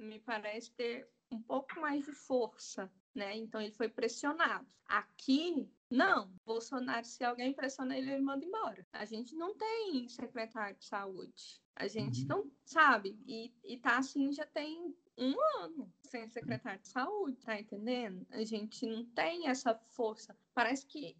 me 0.00 0.18
parece 0.20 0.70
ter 0.72 1.08
um 1.30 1.40
pouco 1.40 1.80
mais 1.80 2.04
de 2.04 2.12
força, 2.12 2.90
né? 3.14 3.36
Então 3.36 3.60
ele 3.60 3.72
foi 3.72 3.88
pressionado. 3.88 4.66
Aqui 4.86 5.70
não, 5.90 6.32
Bolsonaro, 6.44 7.04
se 7.04 7.24
alguém 7.24 7.52
pressiona 7.52 7.98
ele, 7.98 8.12
ele 8.12 8.22
manda 8.22 8.44
embora. 8.44 8.86
A 8.92 9.04
gente 9.04 9.34
não 9.34 9.54
tem 9.56 10.08
secretário 10.08 10.76
de 10.76 10.84
saúde. 10.84 11.60
A 11.74 11.88
gente 11.88 12.22
uhum. 12.22 12.28
não 12.28 12.50
sabe. 12.64 13.18
E, 13.26 13.52
e 13.64 13.76
tá 13.76 13.98
assim 13.98 14.32
já 14.32 14.46
tem 14.46 14.94
um 15.18 15.34
ano 15.58 15.92
sem 16.02 16.28
secretário 16.28 16.80
de 16.80 16.88
saúde, 16.88 17.44
tá 17.44 17.58
entendendo? 17.58 18.24
A 18.30 18.44
gente 18.44 18.86
não 18.86 19.04
tem 19.04 19.48
essa 19.48 19.74
força. 19.74 20.36
Parece 20.54 20.86
que 20.86 21.16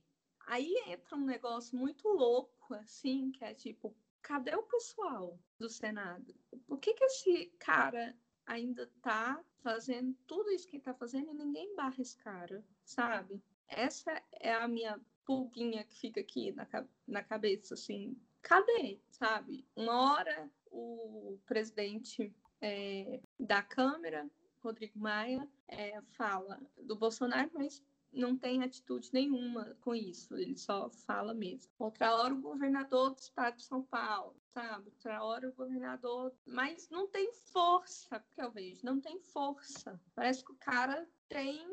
aí 0.46 0.72
entra 0.86 1.16
um 1.16 1.24
negócio 1.24 1.76
muito 1.76 2.08
louco, 2.08 2.74
assim, 2.74 3.32
que 3.32 3.44
é 3.44 3.54
tipo, 3.54 3.94
cadê 4.22 4.54
o 4.54 4.62
pessoal 4.62 5.36
do 5.58 5.68
Senado? 5.68 6.34
Por 6.66 6.78
que, 6.78 6.94
que 6.94 7.04
esse 7.04 7.46
cara 7.58 8.16
ainda 8.50 8.90
tá 9.00 9.42
fazendo 9.62 10.14
tudo 10.26 10.50
isso 10.50 10.66
que 10.66 10.78
tá 10.78 10.92
fazendo 10.94 11.30
e 11.30 11.34
ninguém 11.34 11.74
barra 11.74 12.00
esse 12.00 12.16
cara, 12.16 12.64
sabe? 12.84 13.42
essa 13.70 14.20
é 14.32 14.52
a 14.52 14.68
minha 14.68 15.00
pulguinha 15.24 15.84
que 15.84 15.98
fica 15.98 16.20
aqui 16.20 16.52
na, 16.52 16.66
na 17.06 17.22
cabeça, 17.22 17.74
assim, 17.74 18.16
cadê, 18.42 19.00
sabe? 19.10 19.64
Uma 19.76 20.14
hora 20.14 20.50
o 20.72 21.38
presidente 21.46 22.34
é, 22.60 23.20
da 23.38 23.62
Câmara, 23.62 24.28
Rodrigo 24.62 24.98
Maia, 24.98 25.48
é, 25.68 26.00
fala 26.16 26.60
do 26.76 26.96
Bolsonaro, 26.96 27.50
mas 27.54 27.82
não 28.12 28.36
tem 28.36 28.62
atitude 28.62 29.10
nenhuma 29.12 29.76
com 29.80 29.94
isso, 29.94 30.34
ele 30.36 30.56
só 30.56 30.90
fala 30.90 31.32
mesmo. 31.32 31.72
Outra 31.78 32.14
hora 32.14 32.34
o 32.34 32.40
governador 32.40 33.10
do 33.10 33.18
estado 33.18 33.56
de 33.56 33.64
São 33.64 33.82
Paulo, 33.82 34.36
sabe? 34.52 34.90
Outra 34.90 35.22
hora 35.22 35.48
o 35.48 35.54
governador, 35.54 36.34
mas 36.46 36.88
não 36.90 37.06
tem 37.06 37.32
força, 37.32 38.24
que 38.34 38.42
eu 38.42 38.50
vejo, 38.50 38.84
não 38.84 39.00
tem 39.00 39.20
força. 39.20 40.00
Parece 40.14 40.44
que 40.44 40.52
o 40.52 40.56
cara 40.56 41.08
tem 41.28 41.66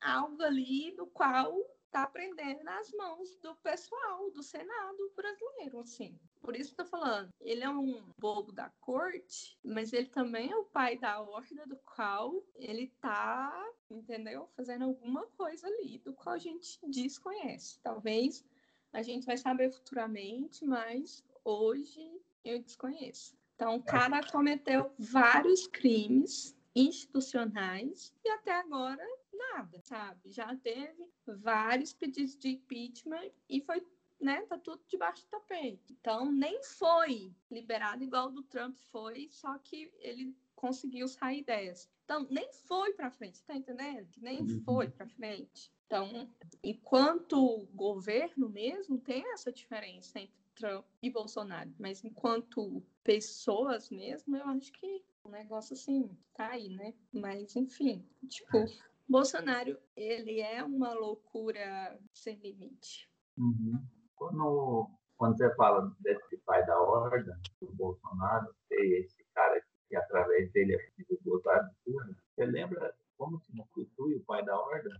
algo 0.00 0.42
ali 0.42 0.94
do 0.96 1.06
qual 1.06 1.56
está 1.86 2.02
aprendendo 2.02 2.62
nas 2.62 2.92
mãos 2.92 3.36
do 3.36 3.54
pessoal 3.56 4.30
do 4.30 4.42
Senado 4.42 5.12
brasileiro, 5.16 5.78
assim. 5.78 6.18
Por 6.46 6.54
isso 6.54 6.72
que 6.72 6.80
eu 6.80 6.84
tô 6.84 6.90
falando, 6.92 7.28
ele 7.40 7.64
é 7.64 7.68
um 7.68 8.04
bobo 8.16 8.52
da 8.52 8.70
corte, 8.80 9.58
mas 9.64 9.92
ele 9.92 10.06
também 10.06 10.52
é 10.52 10.56
o 10.56 10.64
pai 10.64 10.96
da 10.96 11.20
horda 11.20 11.66
do 11.66 11.76
qual 11.78 12.40
ele 12.54 12.86
tá, 13.00 13.52
entendeu? 13.90 14.48
Fazendo 14.56 14.84
alguma 14.84 15.26
coisa 15.36 15.66
ali 15.66 15.98
do 15.98 16.14
qual 16.14 16.36
a 16.36 16.38
gente 16.38 16.78
desconhece. 16.86 17.80
Talvez 17.80 18.44
a 18.92 19.02
gente 19.02 19.26
vai 19.26 19.36
saber 19.36 19.72
futuramente, 19.72 20.64
mas 20.64 21.24
hoje 21.44 22.22
eu 22.44 22.62
desconheço. 22.62 23.36
Então, 23.56 23.74
o 23.74 23.82
cara 23.82 24.24
cometeu 24.30 24.92
vários 24.96 25.66
crimes 25.66 26.56
institucionais 26.76 28.14
e 28.24 28.28
até 28.28 28.52
agora 28.52 29.04
nada, 29.32 29.80
sabe? 29.82 30.30
Já 30.30 30.54
teve 30.54 31.10
vários 31.26 31.92
pedidos 31.92 32.36
de 32.36 32.50
impeachment 32.50 33.32
e 33.48 33.60
foi, 33.62 33.84
né, 34.20 34.42
tá 34.46 34.58
tudo 34.58 34.82
debaixo 34.88 35.24
do 35.24 35.28
tapete. 35.28 35.92
Então, 35.92 36.30
nem 36.30 36.62
foi 36.62 37.34
liberado 37.50 38.02
igual 38.02 38.28
o 38.28 38.32
do 38.32 38.42
Trump 38.42 38.76
foi, 38.90 39.28
só 39.30 39.58
que 39.58 39.92
ele 39.98 40.34
conseguiu 40.54 41.06
sair 41.06 41.44
dessa. 41.44 41.88
Então, 42.04 42.26
nem 42.30 42.50
foi 42.52 42.92
para 42.94 43.10
frente, 43.10 43.42
tá 43.44 43.54
entendendo? 43.54 44.08
Nem 44.16 44.40
uhum. 44.40 44.62
foi 44.64 44.88
para 44.88 45.06
frente. 45.08 45.72
Então, 45.86 46.28
enquanto 46.62 47.68
governo 47.74 48.48
mesmo, 48.48 48.98
tem 48.98 49.24
essa 49.32 49.52
diferença 49.52 50.18
entre 50.18 50.34
Trump 50.54 50.84
e 51.02 51.10
Bolsonaro, 51.10 51.72
mas 51.78 52.02
enquanto 52.02 52.82
pessoas 53.04 53.90
mesmo, 53.90 54.36
eu 54.36 54.44
acho 54.48 54.72
que 54.72 55.04
o 55.22 55.28
negócio 55.28 55.74
assim 55.74 56.10
tá 56.34 56.48
aí, 56.52 56.68
né? 56.70 56.94
Mas 57.12 57.54
enfim, 57.54 58.04
tipo, 58.26 58.64
Bolsonaro, 59.08 59.78
ele 59.94 60.40
é 60.40 60.64
uma 60.64 60.92
loucura 60.94 62.00
sem 62.12 62.36
limite. 62.36 63.08
Uhum. 63.36 63.84
Quando, 64.16 64.90
quando 65.16 65.36
você 65.36 65.54
fala 65.54 65.94
desse 66.00 66.36
pai 66.38 66.64
da 66.66 66.80
ordem, 66.80 67.34
do 67.60 67.72
Bolsonaro, 67.74 68.54
esse 68.70 69.24
cara 69.34 69.62
que 69.88 69.96
através 69.96 70.50
dele 70.52 70.74
é 70.74 70.78
possível 70.78 71.18
gozar 71.24 71.70
de 71.86 71.92
você 71.92 72.44
lembra 72.44 72.94
como 73.16 73.38
se 73.40 73.52
constitui 73.56 74.16
o 74.16 74.24
pai 74.24 74.44
da 74.44 74.58
ordem? 74.58 74.92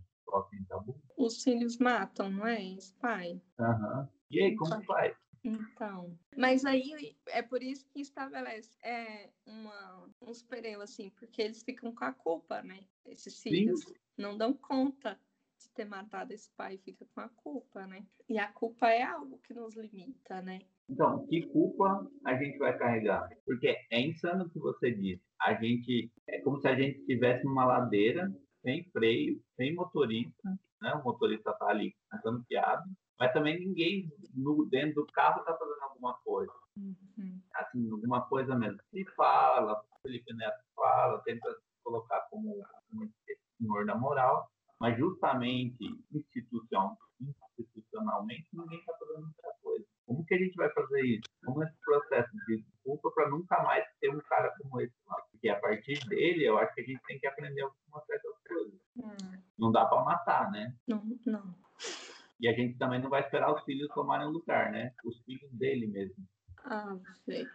Os 1.17 1.43
filhos 1.43 1.77
matam, 1.77 2.29
não 2.29 2.45
é? 2.45 2.61
Esse 2.61 2.93
pai. 2.95 3.41
Uhum. 3.59 4.07
E 4.29 4.41
aí, 4.41 4.55
como 4.55 4.83
faz? 4.83 5.15
Então, 5.43 6.17
mas 6.35 6.65
aí 6.65 7.15
é 7.27 7.41
por 7.41 7.63
isso 7.63 7.87
que 7.89 8.01
estabelece 8.01 8.77
é, 8.83 9.29
uma, 9.45 10.09
um 10.21 10.33
superior, 10.33 10.81
assim, 10.81 11.09
porque 11.11 11.41
eles 11.41 11.63
ficam 11.63 11.93
com 11.95 12.03
a 12.03 12.11
culpa, 12.11 12.61
né? 12.61 12.85
Esses 13.05 13.41
filhos 13.41 13.81
Sim. 13.81 13.93
não 14.17 14.37
dão 14.37 14.53
conta 14.53 15.17
de 15.59 15.69
ter 15.73 15.85
matado 15.85 16.33
esse 16.33 16.49
pai, 16.55 16.77
fica 16.77 17.05
com 17.13 17.21
a 17.21 17.29
culpa, 17.29 17.85
né? 17.87 18.05
E 18.29 18.37
a 18.37 18.51
culpa 18.51 18.87
é 18.89 19.03
algo 19.03 19.39
que 19.39 19.53
nos 19.53 19.75
limita, 19.75 20.41
né? 20.41 20.61
Então, 20.89 21.25
que 21.27 21.41
culpa 21.47 22.07
a 22.25 22.35
gente 22.35 22.57
vai 22.57 22.77
carregar? 22.77 23.27
Porque 23.45 23.75
é 23.91 24.01
insano 24.01 24.45
o 24.45 24.49
que 24.49 24.59
você 24.59 24.91
disse. 24.91 25.23
A 25.41 25.53
gente, 25.55 26.11
é 26.27 26.39
como 26.41 26.59
se 26.59 26.67
a 26.67 26.75
gente 26.75 26.99
estivesse 26.99 27.43
numa 27.43 27.65
ladeira, 27.65 28.31
sem 28.61 28.83
freio, 28.91 29.41
sem 29.55 29.73
motorista, 29.73 30.57
né? 30.81 30.93
O 30.93 31.03
motorista 31.03 31.53
tá 31.53 31.67
ali 31.67 31.95
cantando 32.09 32.43
piada, 32.45 32.83
mas 33.19 33.33
também 33.33 33.59
ninguém 33.59 34.09
no, 34.33 34.65
dentro 34.69 34.95
do 34.95 35.07
carro 35.07 35.39
está 35.39 35.55
fazendo 35.57 35.81
alguma 35.81 36.13
coisa. 36.23 36.53
Uhum. 36.77 37.41
Assim, 37.55 37.89
alguma 37.91 38.21
coisa 38.27 38.55
mesmo. 38.55 38.79
Se 38.91 39.03
fala, 39.15 39.83
Felipe 40.03 40.33
Neto 40.33 40.63
fala, 40.75 41.21
tenta 41.23 41.49
se 41.51 41.83
colocar 41.83 42.21
como 42.29 42.63
um 42.93 43.09
senhor 43.57 43.85
da 43.85 43.95
moral, 43.95 44.49
mas 44.79 44.97
justamente 44.97 45.77
institucional, 46.11 46.97
institucionalmente 47.57 48.47
ninguém 48.53 48.79
está 48.79 48.93
fazendo 48.97 49.21
muita 49.21 49.53
coisa. 49.61 49.85
Como 50.05 50.25
que 50.25 50.35
a 50.35 50.37
gente 50.37 50.55
vai 50.55 50.69
fazer 50.71 51.01
isso? 51.01 51.23
Como 51.43 51.63
esse 51.63 51.75
processo 51.83 52.29
de 52.47 52.61
desculpa 52.61 53.11
para 53.11 53.29
nunca 53.29 53.61
mais 53.63 53.85
ter 53.99 54.09
um 54.09 54.19
cara 54.21 54.53
como 54.57 54.79
esse 54.79 54.95
lá? 55.05 55.21
Porque 55.31 55.49
a 55.49 55.59
partir 55.59 55.99
dele, 56.07 56.45
eu 56.45 56.57
acho 56.57 56.73
que 56.73 56.81
a 56.81 56.85
gente 56.85 57.01
tem 57.07 57.19
que 57.19 57.27
aprender 57.27 57.61
algumas 57.61 58.05
certas 58.05 58.33
coisas. 58.47 58.79
Hum. 58.95 59.41
Não 59.57 59.71
dá 59.71 59.85
para 59.85 60.03
matar, 60.03 60.51
né? 60.51 60.73
Não, 60.87 61.03
não. 61.25 61.55
E 62.39 62.47
a 62.47 62.53
gente 62.53 62.77
também 62.77 63.01
não 63.01 63.09
vai 63.09 63.21
esperar 63.21 63.53
os 63.53 63.63
filhos 63.63 63.89
tomarem 63.89 64.27
lugar, 64.27 64.71
né? 64.71 64.93
Os 65.03 65.19
filhos 65.23 65.51
dele 65.51 65.87
mesmo. 65.87 66.23
Ah, 66.63 66.97
sei. 67.25 67.47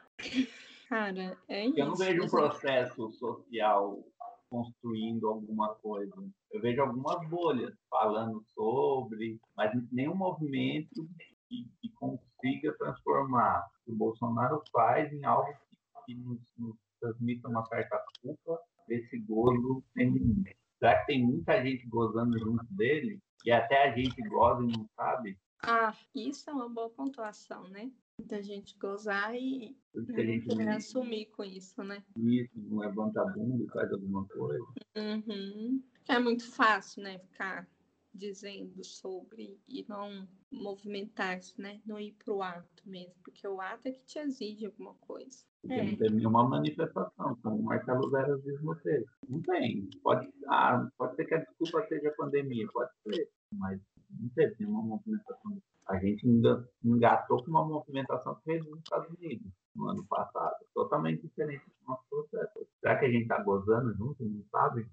Cara, 0.89 1.39
é 1.49 1.67
isso. 1.67 1.79
Eu 1.79 1.87
não 1.87 1.95
vejo 1.95 2.25
um 2.25 2.29
processo 2.29 3.11
social 3.13 4.05
construindo 4.53 5.29
alguma 5.29 5.75
coisa. 5.77 6.13
Eu 6.53 6.61
vejo 6.61 6.83
algumas 6.83 7.27
bolhas 7.31 7.75
falando 7.89 8.45
sobre, 8.55 9.41
mas 9.57 9.73
nenhum 9.91 10.15
movimento 10.15 11.09
que, 11.49 11.67
que 11.81 11.89
consiga 11.95 12.77
transformar 12.77 13.61
o 13.61 13.85
que 13.85 13.93
o 13.93 13.97
Bolsonaro 13.97 14.63
faz 14.71 15.11
em 15.11 15.25
algo 15.25 15.51
que, 15.71 16.05
que 16.05 16.15
nos, 16.17 16.39
nos 16.59 16.77
transmita 17.01 17.49
uma 17.49 17.65
certa 17.65 17.99
culpa 18.21 18.61
desse 18.87 19.19
gozo 19.21 19.83
feminino. 19.95 20.45
Será 20.79 21.01
que 21.01 21.07
tem 21.07 21.25
muita 21.25 21.65
gente 21.65 21.89
gozando 21.89 22.39
junto 22.39 22.67
dele 22.75 23.19
e 23.47 23.53
até 23.53 23.89
a 23.89 23.97
gente 23.97 24.21
goza 24.29 24.65
e 24.65 24.77
não 24.77 24.87
sabe? 24.95 25.39
Ah, 25.65 25.95
isso 26.15 26.51
é 26.51 26.53
uma 26.53 26.69
boa 26.69 26.91
pontuação, 26.91 27.63
né? 27.69 27.91
Da 28.27 28.41
gente 28.41 28.77
gozar 28.79 29.35
e 29.35 29.77
Porque 29.93 30.25
gente 30.25 30.47
querer 30.47 30.65
não, 30.65 30.77
assumir 30.77 31.27
com 31.27 31.45
isso, 31.45 31.83
né? 31.83 32.03
isso, 32.17 32.51
não 32.57 32.79
levanta 32.79 33.21
a 33.21 33.27
bunda 33.27 33.65
e 33.65 33.69
faz 33.69 33.93
alguma 33.93 34.27
coisa. 34.27 34.65
Uhum. 34.97 35.83
É 36.09 36.19
muito 36.19 36.51
fácil, 36.51 37.03
né? 37.03 37.19
Ficar 37.19 37.69
dizendo 38.15 38.85
sobre 38.85 39.59
e 39.67 39.85
não 39.89 40.29
movimentar-se, 40.51 41.59
né? 41.61 41.81
Não 41.87 41.99
ir 41.99 42.13
pro 42.13 42.43
ato 42.43 42.83
mesmo, 42.85 43.15
porque 43.25 43.47
o 43.49 43.61
ato 43.61 43.89
é 43.89 43.93
que 43.93 44.05
te 44.05 44.19
exige 44.19 44.67
alguma 44.67 44.95
coisa. 44.95 45.45
Porque 45.63 45.75
É. 45.75 45.85
não 45.85 45.97
tem 45.97 46.11
nenhuma 46.11 46.49
manifestação, 46.49 47.37
como 47.43 47.57
o 47.57 47.63
Marcelo 47.63 48.11
Veras 48.11 48.43
diz 48.43 48.61
texto. 48.83 49.11
Não 49.29 49.41
tem. 49.43 49.89
Pode, 50.03 50.29
ah, 50.49 50.87
pode 50.99 51.17
ser 51.17 51.25
que 51.25 51.35
a 51.35 51.39
desculpa 51.39 51.87
seja 51.89 52.09
a 52.09 52.15
pandemia, 52.15 52.67
pode 52.73 52.91
ser, 53.05 53.31
mas 53.55 53.81
não 54.11 54.29
teve 54.31 54.57
nenhuma 54.59 54.83
movimentação. 54.83 55.63
A 55.93 55.99
gente 55.99 56.27
ainda 56.27 56.67
engatou 56.83 57.45
com 57.45 57.51
uma 57.51 57.67
movimentação 57.67 58.35
que 58.37 58.45
fez 58.45 58.67
nos 58.67 58.79
Estados 58.79 59.11
Unidos 59.19 59.53
no 59.75 59.91
ano 59.91 60.07
passado, 60.07 60.57
totalmente 60.75 61.21
diferente 61.23 61.65
do 61.67 61.87
nosso 61.87 62.03
processo. 62.09 62.67
Será 62.81 62.99
que 62.99 63.05
a 63.05 63.11
gente 63.11 63.23
está 63.23 63.43
gozando 63.43 63.95
junto, 63.95 64.25
não 64.25 64.43
sabe? 64.51 64.87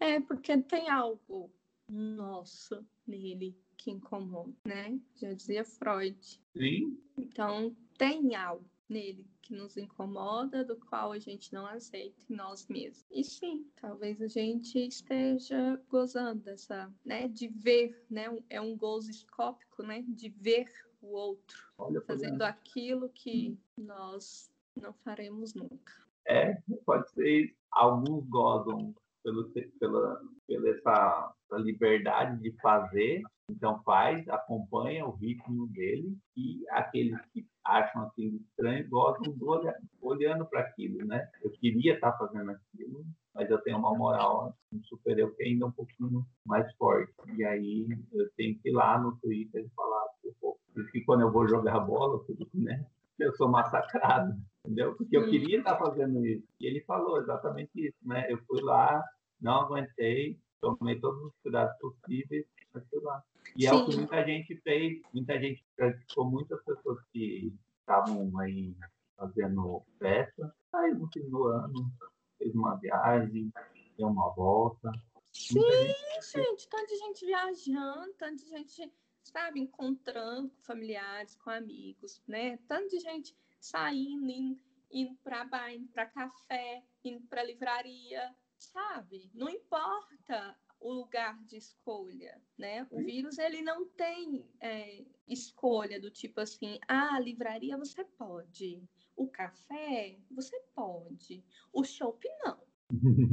É, 0.00 0.18
porque 0.20 0.56
tem 0.56 0.88
algo 0.88 1.50
nosso 1.90 2.82
nele 3.06 3.54
que 3.76 3.90
incomoda, 3.90 4.52
né? 4.64 4.98
Já 5.16 5.34
dizia 5.34 5.64
Freud. 5.66 6.18
Sim, 6.56 6.98
Então, 7.18 7.76
tem 7.98 8.34
algo 8.34 8.64
nele 8.88 9.26
que 9.42 9.54
nos 9.54 9.76
incomoda, 9.76 10.64
do 10.64 10.76
qual 10.76 11.12
a 11.12 11.18
gente 11.18 11.52
não 11.52 11.66
aceita 11.66 12.20
em 12.28 12.36
nós 12.36 12.66
mesmos. 12.68 13.04
E 13.10 13.24
sim, 13.24 13.70
talvez 13.80 14.20
a 14.20 14.28
gente 14.28 14.78
esteja 14.78 15.80
gozando 15.88 16.42
dessa, 16.42 16.92
né, 17.04 17.28
de 17.28 17.48
ver, 17.48 18.04
né, 18.10 18.26
é 18.48 18.60
um 18.60 18.76
gozo 18.76 19.10
escópico, 19.10 19.82
né, 19.82 20.04
de 20.06 20.28
ver 20.28 20.68
o 21.00 21.14
outro 21.14 21.70
olha, 21.78 22.00
fazendo 22.02 22.42
exemplo. 22.42 22.46
aquilo 22.46 23.08
que 23.10 23.58
nós 23.76 24.50
não 24.74 24.92
faremos 24.92 25.54
nunca. 25.54 25.92
É, 26.26 26.60
pode 26.84 27.10
ser. 27.10 27.56
Alguns 27.70 28.26
gozam 28.28 28.94
pelo, 29.28 29.50
pela, 29.78 30.20
pela 30.46 30.68
essa, 30.70 31.34
essa 31.44 31.60
liberdade 31.60 32.40
de 32.40 32.50
fazer, 32.60 33.22
então 33.50 33.82
faz, 33.82 34.26
acompanha 34.28 35.06
o 35.06 35.12
ritmo 35.12 35.66
dele, 35.68 36.16
e 36.36 36.64
aqueles 36.70 37.18
que 37.32 37.46
acham 37.64 38.02
assim 38.04 38.36
estranho 38.36 38.88
gozam 38.88 39.32
do 39.34 39.48
olha, 39.48 39.74
olhando 40.00 40.46
para 40.46 40.60
aquilo, 40.60 41.04
né? 41.06 41.28
Eu 41.42 41.50
queria 41.50 41.94
estar 41.94 42.12
fazendo 42.12 42.50
aquilo, 42.50 43.04
mas 43.34 43.50
eu 43.50 43.58
tenho 43.58 43.78
uma 43.78 43.96
moral 43.96 44.54
um 44.72 44.82
super 44.84 45.18
eu 45.18 45.34
que 45.34 45.44
ainda 45.44 45.64
é 45.64 45.68
um 45.68 45.72
pouquinho 45.72 46.26
mais 46.46 46.70
forte. 46.76 47.12
E 47.36 47.44
aí 47.44 47.86
eu 48.12 48.30
tenho 48.36 48.58
que 48.58 48.70
ir 48.70 48.72
lá 48.72 48.98
no 48.98 49.16
Twitter 49.16 49.64
e 49.64 49.74
falar, 49.74 50.06
pô, 50.40 50.58
por 50.72 50.82
isso 50.82 50.92
que 50.92 51.02
quando 51.02 51.22
eu 51.22 51.32
vou 51.32 51.48
jogar 51.48 51.80
bola, 51.80 52.22
né? 52.54 52.86
Eu 53.18 53.34
sou 53.34 53.48
massacrado, 53.48 54.36
entendeu? 54.64 54.94
Porque 54.94 55.16
eu 55.16 55.22
Hum. 55.22 55.30
queria 55.30 55.58
estar 55.58 55.76
fazendo 55.76 56.24
isso. 56.24 56.46
E 56.60 56.66
ele 56.66 56.80
falou 56.82 57.18
exatamente 57.18 57.70
isso, 57.74 57.96
né? 58.04 58.30
Eu 58.30 58.38
fui 58.46 58.60
lá, 58.62 59.02
não 59.40 59.62
aguentei, 59.62 60.38
tomei 60.60 60.98
todos 61.00 61.22
os 61.22 61.32
cuidados 61.42 61.76
possíveis, 61.78 62.46
mas 62.72 62.86
fui 62.88 63.00
lá. 63.00 63.22
E 63.56 63.66
é 63.66 63.72
o 63.72 63.84
que 63.86 63.92
Sim. 63.92 63.98
muita 63.98 64.24
gente 64.24 64.56
fez, 64.62 65.02
muita 65.12 65.40
gente 65.40 65.64
praticou, 65.76 66.30
muitas 66.30 66.62
pessoas 66.64 67.00
que 67.12 67.52
estavam 67.80 68.38
aí 68.38 68.74
fazendo 69.16 69.82
festa, 69.98 70.54
aí 70.72 70.94
no 70.94 71.08
fim 71.12 71.28
do 71.28 71.44
ano, 71.44 71.90
fez 72.38 72.54
uma 72.54 72.76
viagem, 72.76 73.52
deu 73.96 74.08
uma 74.08 74.30
volta. 74.34 74.92
Sim, 75.32 75.60
gente 75.60 76.32
gente, 76.32 76.68
tanta 76.68 76.96
gente 76.96 77.26
viajando, 77.26 78.12
tanta 78.14 78.44
gente, 78.46 78.92
sabe, 79.22 79.60
encontrando 79.60 80.50
com 80.50 80.62
familiares, 80.62 81.36
com 81.36 81.50
amigos, 81.50 82.22
né? 82.26 82.58
Tanta 82.68 82.98
gente 82.98 83.36
saindo, 83.60 84.30
indo, 84.30 84.60
indo 84.90 85.16
para 85.22 85.44
bar, 85.44 85.72
indo 85.72 85.88
para 85.88 86.06
café, 86.06 86.82
indo 87.04 87.26
para 87.26 87.44
livraria, 87.44 88.34
sabe? 88.58 89.30
Não 89.34 89.48
importa 89.48 90.56
o 90.80 90.92
lugar 90.92 91.42
de 91.44 91.56
escolha, 91.56 92.40
né? 92.56 92.86
O 92.90 92.98
Sim. 92.98 93.04
vírus, 93.04 93.38
ele 93.38 93.62
não 93.62 93.86
tem 93.86 94.48
é, 94.60 95.04
escolha 95.26 96.00
do 96.00 96.10
tipo 96.10 96.40
assim, 96.40 96.78
ah, 96.86 97.16
a 97.16 97.20
livraria 97.20 97.76
você 97.76 98.04
pode, 98.04 98.82
o 99.16 99.28
café 99.28 100.18
você 100.30 100.58
pode, 100.74 101.44
o 101.72 101.82
shopping 101.84 102.28
não 102.44 102.68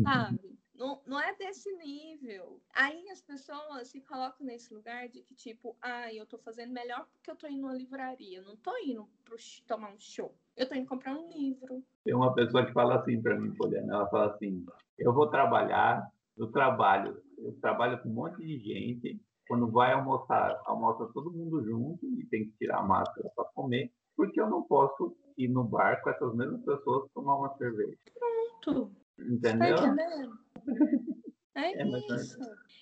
sabe? 0.04 0.40
Não, 0.76 1.02
não 1.08 1.18
é 1.18 1.34
desse 1.38 1.72
nível. 1.78 2.60
Aí 2.74 3.10
as 3.10 3.22
pessoas 3.22 3.88
se 3.88 4.02
colocam 4.02 4.46
nesse 4.46 4.74
lugar 4.74 5.08
de 5.08 5.22
que, 5.22 5.34
tipo, 5.34 5.74
ah, 5.82 6.14
eu 6.14 6.26
tô 6.26 6.38
fazendo 6.38 6.74
melhor 6.74 7.08
porque 7.14 7.32
eu 7.32 7.36
tô 7.38 7.48
indo 7.48 7.62
numa 7.62 7.74
livraria. 7.74 8.40
Eu 8.40 8.44
não 8.44 8.58
tô 8.58 8.78
indo 8.80 9.08
pro 9.24 9.38
tomar 9.66 9.94
um 9.94 10.00
show. 10.02 10.36
Eu 10.54 10.68
tô 10.68 10.76
indo 10.76 10.86
comprar 10.86 11.18
um 11.18 11.30
livro. 11.30 11.82
Tem 12.04 12.14
uma 12.14 12.36
pessoa 12.36 12.66
que 12.66 12.74
fala 12.74 13.00
assim 13.00 13.22
para 13.22 13.40
mim, 13.40 13.56
Poliana, 13.56 13.94
ela 13.94 14.10
fala 14.10 14.34
assim, 14.34 14.66
eu 14.98 15.14
vou 15.14 15.28
trabalhar, 15.28 16.10
eu 16.38 16.52
trabalho, 16.52 17.22
eu 17.38 17.54
trabalho 17.60 18.02
com 18.02 18.10
um 18.10 18.14
monte 18.14 18.38
de 18.38 18.60
gente, 18.60 19.22
quando 19.48 19.70
vai 19.72 19.94
almoçar, 19.94 20.60
almoça 20.66 21.06
todo 21.14 21.32
mundo 21.32 21.64
junto 21.64 22.06
e 22.20 22.26
tem 22.28 22.46
que 22.46 22.58
tirar 22.58 22.80
a 22.80 22.84
máscara 22.84 23.30
para 23.36 23.46
comer, 23.46 23.92
porque 24.16 24.40
eu 24.42 24.50
não 24.50 24.64
posso 24.64 25.16
ir 25.38 25.48
no 25.48 25.64
bar 25.64 26.02
com 26.02 26.10
essas 26.10 26.34
mesmas 26.36 26.64
pessoas 26.64 27.10
tomar 27.14 27.38
uma 27.38 27.56
cerveja. 27.58 27.98
Pronto. 28.64 28.92
Tá 29.18 29.24
Entendeu? 29.24 29.78
entendendo? 29.78 30.40
É, 31.58 31.72
É, 31.72 31.84
é- 31.84 32.16
isso. 32.18 32.38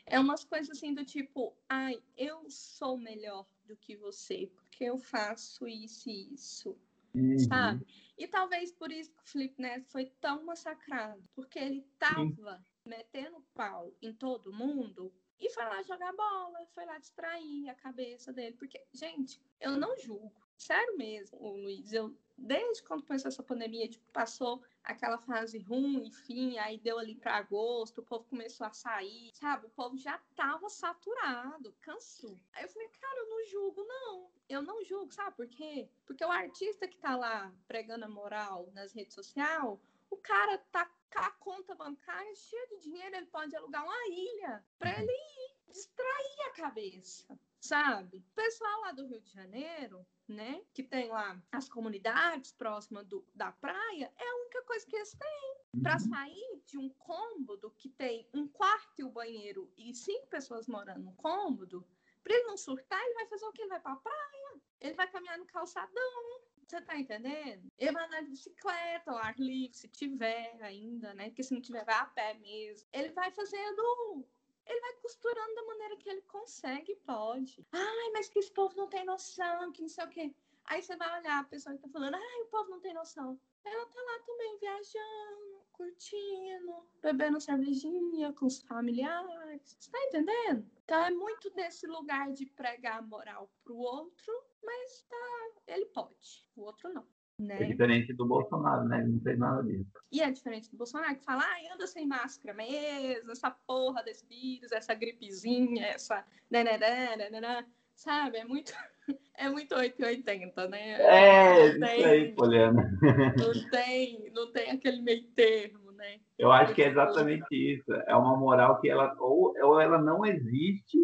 É 0.08 0.20
umas 0.20 0.44
coisas 0.44 0.72
assim 0.76 0.96
do 0.96 1.06
tipo, 1.06 1.54
ai, 1.70 2.02
eu 2.18 2.50
sou 2.50 2.98
melhor 2.98 3.46
do 3.68 3.76
que 3.76 3.96
você, 3.96 4.50
porque 4.56 4.86
eu 4.86 4.98
faço 4.98 5.68
isso 5.68 6.10
e 6.10 6.34
isso. 6.34 6.76
Uhum. 7.16 7.40
sabe? 7.40 7.86
E 8.18 8.28
talvez 8.28 8.72
por 8.72 8.92
isso 8.92 9.12
que 9.12 9.24
o 9.24 9.28
Felipe 9.28 9.62
Neto 9.62 9.90
foi 9.90 10.06
tão 10.20 10.44
massacrado, 10.46 11.24
porque 11.36 11.60
ele 11.60 11.88
tava 12.00 12.64
metendo 12.86 13.44
pau 13.54 13.94
em 14.02 14.14
todo 14.14 14.54
mundo 14.54 15.14
e 15.40 15.50
foi 15.50 15.64
lá 15.64 15.82
jogar 15.84 16.14
bola, 16.14 16.66
foi 16.74 16.86
lá 16.86 16.98
distrair 16.98 17.70
a 17.70 17.76
cabeça 17.76 18.32
dele, 18.32 18.56
porque, 18.58 18.82
gente, 18.94 19.42
eu 19.60 19.78
não 19.78 19.98
julgo, 19.98 20.34
sério 20.58 20.98
mesmo, 20.98 21.38
ô 21.42 21.58
Luiz, 21.58 21.92
eu 21.92 22.16
desde 22.38 22.84
quando 22.84 23.04
começou 23.04 23.30
essa 23.30 23.44
pandemia, 23.44 23.88
tipo, 23.88 24.06
passou 24.12 24.64
aquela 24.84 25.18
fase 25.18 25.60
ruim, 25.60 26.08
enfim, 26.08 26.58
aí 26.58 26.78
deu 26.78 27.00
ali 27.00 27.16
para 27.16 27.38
agosto, 27.38 28.00
o 28.00 28.06
povo 28.06 28.26
começou 28.26 28.68
a 28.68 28.74
sair, 28.74 29.32
sabe? 29.34 29.68
O 29.68 29.70
povo 29.70 29.98
já 29.98 30.18
tava 30.36 30.70
saturado, 30.70 31.76
cansou. 31.82 32.40
Aí 32.54 32.64
eu 32.64 32.70
falei, 32.70 32.90
cara, 32.90 33.20
eu 33.20 33.30
não 33.30 33.46
julgo, 33.46 33.84
não. 33.84 34.32
Eu 34.50 34.62
não 34.62 34.84
julgo, 34.84 35.12
sabe 35.14 35.36
por 35.36 35.48
quê? 35.48 35.90
Porque 36.06 36.24
o 36.24 36.32
artista 36.32 36.88
que 36.88 36.98
tá 36.98 37.16
lá 37.16 37.54
pregando 37.68 38.06
a 38.06 38.10
moral 38.10 38.70
nas 38.74 38.94
redes 38.94 39.14
sociais, 39.14 39.80
o 40.10 40.18
cara 40.18 40.58
tá 40.72 40.86
com 41.12 41.20
a 41.20 41.32
conta 41.32 41.76
bancária 41.76 42.36
cheia 42.36 42.68
de 42.68 42.82
dinheiro, 42.82 43.16
ele 43.16 43.28
pode 43.28 43.56
alugar 43.56 43.84
uma 43.84 44.08
ilha 44.10 44.64
para 44.78 45.02
ele 45.02 45.12
ir 45.12 45.72
distrair 45.72 46.42
a 46.48 46.52
cabeça, 46.52 47.40
sabe? 47.64 48.18
O 48.18 48.36
pessoal 48.36 48.82
lá 48.82 48.92
do 48.92 49.08
Rio 49.08 49.22
de 49.22 49.32
Janeiro, 49.32 50.06
né, 50.28 50.62
que 50.74 50.84
tem 50.84 51.08
lá 51.08 51.42
as 51.52 51.70
comunidades 51.70 52.52
próximas 52.52 53.08
do, 53.08 53.26
da 53.34 53.54
praia, 53.54 54.14
é 54.18 54.30
a 54.30 54.36
única 54.36 54.62
coisa 54.64 54.86
que 54.86 54.96
eles 54.96 55.16
têm 55.16 55.82
para 55.82 55.98
sair 55.98 56.62
de 56.66 56.78
um 56.78 56.90
cômodo 56.90 57.72
que 57.78 57.90
tem 57.90 58.28
um 58.34 58.48
quarto 58.48 59.00
e 59.00 59.04
o 59.04 59.12
banheiro 59.12 59.72
e 59.78 59.94
cinco 59.94 60.28
pessoas 60.28 60.68
morando 60.68 61.04
no 61.04 61.14
cômodo, 61.14 61.88
para 62.22 62.34
ele 62.36 62.48
não 62.48 62.58
surtar, 62.58 63.02
ele 63.02 63.16
vai 63.16 63.28
fazer 63.28 63.46
o 63.46 63.52
quê? 63.54 63.62
Ele 63.62 63.70
vai 63.70 63.80
para 63.80 63.94
a 63.94 63.98
praia, 63.98 64.62
ele 64.82 64.94
vai 64.96 65.10
caminhar 65.10 65.38
no 65.38 65.46
calçadão. 65.46 66.44
Você 66.68 66.82
tá 66.82 66.98
entendendo? 66.98 67.70
Ele 67.78 67.92
vai 67.92 68.06
andar 68.06 68.22
de 68.24 68.30
bicicleta, 68.30 69.12
ao 69.12 69.18
ar 69.18 69.38
livre, 69.38 69.76
se 69.78 69.88
tiver 69.90 70.58
ainda, 70.62 71.14
né? 71.14 71.26
Porque 71.26 71.44
se 71.44 71.54
não 71.54 71.62
tiver, 71.62 71.84
vai 71.84 71.96
a 71.96 72.06
pé 72.06 72.34
mesmo. 72.36 72.88
Ele 72.94 73.10
vai 73.12 73.30
fazendo. 73.32 74.26
Ele 74.66 74.80
vai 74.80 74.94
costurando 74.94 75.56
da 75.56 75.64
maneira 75.66 75.98
que 75.98 76.10
ele 76.10 76.22
consegue 76.24 76.96
pode. 77.06 77.66
Ai, 77.72 78.10
mas 78.14 78.30
que 78.30 78.40
esse 78.40 78.52
povo 78.52 78.76
não 78.76 78.88
tem 78.88 79.06
noção, 79.06 79.72
que 79.72 79.82
não 79.82 79.90
sei 79.90 80.04
o 80.06 80.10
quê. 80.10 80.34
Aí 80.66 80.82
você 80.82 80.96
vai 80.96 81.20
olhar 81.20 81.40
a 81.40 81.44
pessoa 81.44 81.76
que 81.76 81.82
tá 81.82 81.90
falando, 81.90 82.16
ai, 82.16 82.42
o 82.42 82.48
povo 82.48 82.70
não 82.70 82.80
tem 82.80 82.94
noção. 82.94 83.40
Ela 83.66 83.86
tá 83.86 84.02
lá 84.02 84.20
também 84.26 84.58
viajando, 84.58 85.62
curtindo, 85.72 86.88
bebendo 87.02 87.40
cervejinha 87.40 88.34
com 88.34 88.46
os 88.46 88.62
familiares. 88.62 89.76
Você 89.80 89.92
tá 89.92 90.00
entendendo? 90.06 90.70
Então 90.84 91.06
é 91.06 91.12
muito 91.12 91.50
desse 91.52 91.88
lugar 91.88 92.32
de 92.32 92.46
pregar 92.46 93.06
moral 93.06 93.50
pro 93.64 93.76
outro, 93.76 94.34
mas 94.62 95.04
tá, 95.04 95.52
ele 95.68 95.86
pode, 95.88 96.48
o 96.56 96.62
outro 96.62 96.94
não. 96.94 97.08
Né? 97.44 97.62
É 97.62 97.66
diferente 97.66 98.14
do 98.14 98.26
Bolsonaro, 98.26 98.86
né? 98.86 99.02
Ele 99.02 99.14
não 99.14 99.22
fez 99.22 99.38
nada 99.38 99.64
disso. 99.64 99.92
E 100.12 100.22
é 100.22 100.32
diferente 100.32 100.72
do 100.72 100.78
Bolsonaro, 100.78 101.16
que 101.16 101.26
fala, 101.26 101.44
ah, 101.44 101.74
anda 101.74 101.86
sem 101.86 102.08
máscara 102.08 102.54
mesmo, 102.54 103.32
essa 103.32 103.52
porra 103.52 104.02
desse 104.02 104.26
vírus, 104.26 104.72
essa 104.72 104.94
gripezinha, 104.94 105.88
essa. 105.88 106.26
Nananana, 106.50 107.68
sabe? 107.96 108.38
É 108.38 108.46
muito. 108.46 108.74
É 109.36 109.50
muito 109.50 109.76
880, 109.76 110.68
né? 110.70 110.94
É, 111.02 111.74
não 111.74 111.88
tem, 111.88 111.98
isso 111.98 112.08
aí, 112.08 112.36
Poliana. 112.36 112.90
Não 113.36 113.70
tem, 113.72 114.32
não 114.32 114.52
tem 114.52 114.72
aquele 114.72 115.02
meio 115.02 115.24
termo, 115.32 115.92
né? 115.92 116.20
Eu 116.38 116.52
acho 116.52 116.74
que 116.74 116.84
é 116.84 116.90
exatamente 116.90 117.48
isso. 117.52 117.92
É 118.08 118.16
uma 118.16 118.38
moral 118.38 118.80
que 118.80 118.88
ela 118.88 119.14
ou, 119.20 119.54
ou 119.60 119.82
ela 119.82 119.98
não 119.98 120.24
existe, 120.24 121.00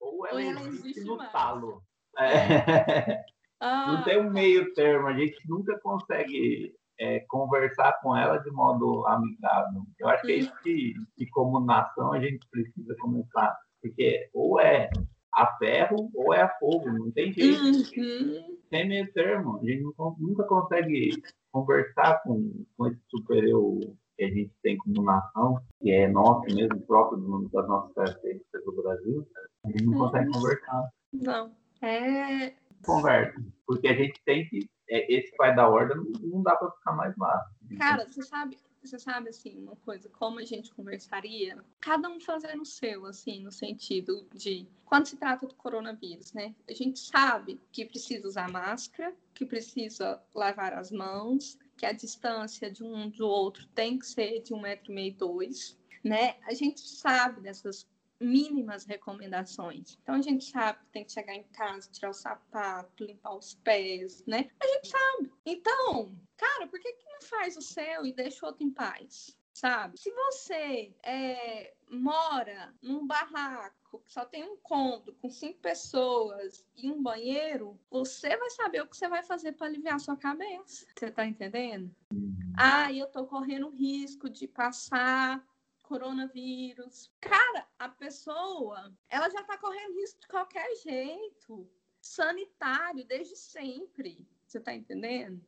ou 0.00 0.26
ela, 0.26 0.34
ou 0.34 0.40
ela 0.40 0.60
existe, 0.60 0.90
existe 0.90 1.04
no 1.04 1.16
mais. 1.16 1.32
talo. 1.32 1.82
É. 2.18 3.24
Ah, 3.62 3.92
não 3.92 4.02
tem 4.02 4.20
um 4.20 4.28
meio 4.28 4.74
termo, 4.74 5.06
a 5.06 5.12
gente 5.12 5.38
nunca 5.48 5.78
consegue 5.78 6.74
é, 6.98 7.20
conversar 7.28 7.92
com 8.02 8.16
ela 8.16 8.38
de 8.38 8.50
modo 8.50 9.06
amigável. 9.06 9.82
Eu 10.00 10.08
acho 10.08 10.22
que 10.22 10.32
é 10.32 10.36
isso 10.36 10.52
que, 10.64 10.94
que 11.16 11.26
como 11.30 11.64
nação, 11.64 12.12
a 12.12 12.20
gente 12.20 12.44
precisa 12.50 12.96
começar. 13.00 13.56
Porque 13.80 14.28
ou 14.34 14.60
é 14.60 14.90
a 15.32 15.46
ferro 15.58 16.10
ou 16.12 16.34
é 16.34 16.42
a 16.42 16.58
fogo, 16.58 16.90
não 16.90 17.12
tem 17.12 17.32
jeito. 17.32 17.62
Uhum. 17.62 18.58
Tem 18.68 18.88
meio 18.88 19.12
termo. 19.12 19.58
A 19.58 19.64
gente 19.64 19.82
não, 19.96 20.16
nunca 20.18 20.42
consegue 20.44 21.10
conversar 21.52 22.20
com, 22.24 22.64
com 22.76 22.86
esse 22.88 23.00
super 23.10 23.44
eu 23.44 23.78
que 24.16 24.24
a 24.24 24.28
gente 24.28 24.52
tem 24.60 24.76
como 24.76 25.02
nação, 25.02 25.60
que 25.80 25.90
é 25.90 26.08
nosso 26.08 26.52
mesmo, 26.54 26.80
próprio 26.82 27.48
das 27.52 27.68
nossas 27.68 27.92
características 27.94 28.64
do 28.64 28.82
Brasil. 28.82 29.26
A 29.64 29.68
gente 29.70 29.84
não 29.86 29.98
consegue 29.98 30.26
uhum. 30.26 30.32
conversar. 30.32 30.88
Não. 31.12 31.62
É. 31.80 32.52
Conversa. 32.84 33.42
Porque 33.66 33.88
a 33.88 33.94
gente 33.94 34.20
tem 34.24 34.48
que. 34.48 34.68
É, 34.88 35.12
esse 35.12 35.34
pai 35.36 35.54
da 35.54 35.68
ordem 35.68 35.96
não, 35.96 36.04
não 36.28 36.42
dá 36.42 36.56
para 36.56 36.70
ficar 36.70 36.92
mais 36.92 37.16
lá. 37.16 37.50
Cara, 37.78 38.06
você 38.06 38.22
sabe, 38.22 38.58
você 38.84 38.98
sabe, 38.98 39.28
assim, 39.28 39.62
uma 39.62 39.76
coisa, 39.76 40.08
como 40.10 40.40
a 40.40 40.44
gente 40.44 40.74
conversaria, 40.74 41.56
cada 41.80 42.08
um 42.08 42.20
fazendo 42.20 42.62
o 42.62 42.66
seu, 42.66 43.06
assim, 43.06 43.42
no 43.42 43.52
sentido 43.52 44.26
de, 44.34 44.68
quando 44.84 45.06
se 45.06 45.16
trata 45.16 45.46
do 45.46 45.54
coronavírus, 45.54 46.32
né? 46.32 46.54
A 46.68 46.74
gente 46.74 46.98
sabe 46.98 47.60
que 47.70 47.84
precisa 47.84 48.26
usar 48.26 48.50
máscara, 48.50 49.14
que 49.32 49.46
precisa 49.46 50.20
lavar 50.34 50.74
as 50.74 50.90
mãos, 50.90 51.56
que 51.76 51.86
a 51.86 51.92
distância 51.92 52.70
de 52.70 52.82
um 52.82 53.08
do 53.08 53.26
outro 53.26 53.66
tem 53.68 53.98
que 53.98 54.06
ser 54.06 54.40
de 54.42 54.52
um 54.52 54.60
metro 54.60 54.90
e 54.90 54.94
meio, 54.94 55.14
dois, 55.14 55.78
né? 56.02 56.36
A 56.44 56.52
gente 56.52 56.80
sabe 56.80 57.40
dessas 57.40 57.86
mínimas 58.22 58.84
recomendações. 58.84 59.98
Então 60.02 60.14
a 60.14 60.22
gente 60.22 60.44
sabe 60.44 60.78
que 60.80 60.92
tem 60.92 61.04
que 61.04 61.12
chegar 61.12 61.34
em 61.34 61.44
casa, 61.44 61.90
tirar 61.90 62.10
o 62.10 62.14
sapato, 62.14 63.04
limpar 63.04 63.34
os 63.34 63.54
pés, 63.54 64.24
né? 64.26 64.48
A 64.60 64.66
gente 64.66 64.88
sabe. 64.88 65.32
Então, 65.44 66.16
cara, 66.36 66.66
por 66.66 66.78
que, 66.78 66.92
que 66.92 67.04
não 67.04 67.22
faz 67.22 67.56
o 67.56 67.62
seu 67.62 68.06
e 68.06 68.12
deixa 68.12 68.44
o 68.44 68.48
outro 68.48 68.64
em 68.64 68.70
paz? 68.70 69.36
Sabe? 69.52 69.98
Se 69.98 70.10
você 70.10 70.94
é, 71.02 71.74
mora 71.90 72.74
num 72.80 73.06
barraco 73.06 74.00
que 74.00 74.10
só 74.10 74.24
tem 74.24 74.42
um 74.42 74.56
cômodo 74.56 75.12
com 75.20 75.28
cinco 75.28 75.60
pessoas 75.60 76.64
e 76.74 76.90
um 76.90 77.02
banheiro, 77.02 77.78
você 77.90 78.34
vai 78.36 78.50
saber 78.50 78.80
o 78.80 78.86
que 78.86 78.96
você 78.96 79.08
vai 79.08 79.22
fazer 79.22 79.52
para 79.52 79.66
aliviar 79.66 79.96
a 79.96 79.98
sua 79.98 80.16
cabeça. 80.16 80.86
Você 80.96 81.10
tá 81.10 81.26
entendendo? 81.26 81.94
Uhum. 82.12 82.34
Ah, 82.56 82.90
eu 82.92 83.06
tô 83.08 83.26
correndo 83.26 83.68
risco 83.68 84.30
de 84.30 84.48
passar 84.48 85.44
coronavírus. 85.92 87.12
Cara, 87.20 87.66
a 87.78 87.86
pessoa, 87.86 88.90
ela 89.10 89.28
já 89.28 89.42
tá 89.44 89.58
correndo 89.58 89.94
risco 89.94 90.20
de 90.20 90.26
qualquer 90.26 90.74
jeito. 90.76 91.68
Sanitário, 92.00 93.04
desde 93.04 93.36
sempre. 93.36 94.26
Você 94.46 94.58
tá 94.58 94.74
entendendo? 94.74 95.44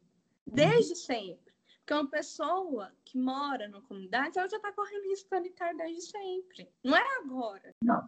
Desde 0.47 0.95
sempre. 0.97 1.55
Porque 1.79 1.95
uma 1.95 2.09
pessoa 2.09 2.93
que 3.05 3.19
mora 3.19 3.69
numa 3.69 3.83
comunidade, 3.83 4.39
ela 4.39 4.49
já 4.49 4.59
tá 4.61 4.71
correndo 4.73 5.09
risco 5.09 5.29
sanitário 5.31 5.79
desde 5.79 6.03
sempre. 6.03 6.71
Não 6.83 6.95
é 6.95 7.19
agora. 7.19 7.75
Não. 7.83 8.07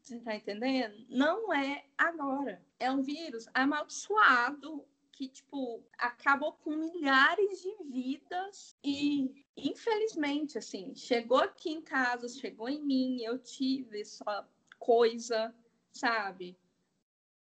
Você 0.00 0.20
tá 0.20 0.36
entendendo? 0.36 1.04
Não 1.08 1.52
é 1.52 1.84
agora. 1.98 2.64
É 2.78 2.90
um 2.92 3.02
vírus 3.02 3.48
amaldiçoado 3.52 4.84
que, 5.16 5.28
tipo, 5.28 5.82
acabou 5.96 6.52
com 6.52 6.76
milhares 6.76 7.62
de 7.62 7.74
vidas 7.84 8.76
e, 8.84 9.46
infelizmente, 9.56 10.58
assim, 10.58 10.94
chegou 10.94 11.38
aqui 11.38 11.70
em 11.70 11.80
casa, 11.80 12.28
chegou 12.28 12.68
em 12.68 12.84
mim, 12.84 13.22
eu 13.22 13.38
tive 13.38 14.02
essa 14.02 14.46
coisa, 14.78 15.54
sabe? 15.90 16.54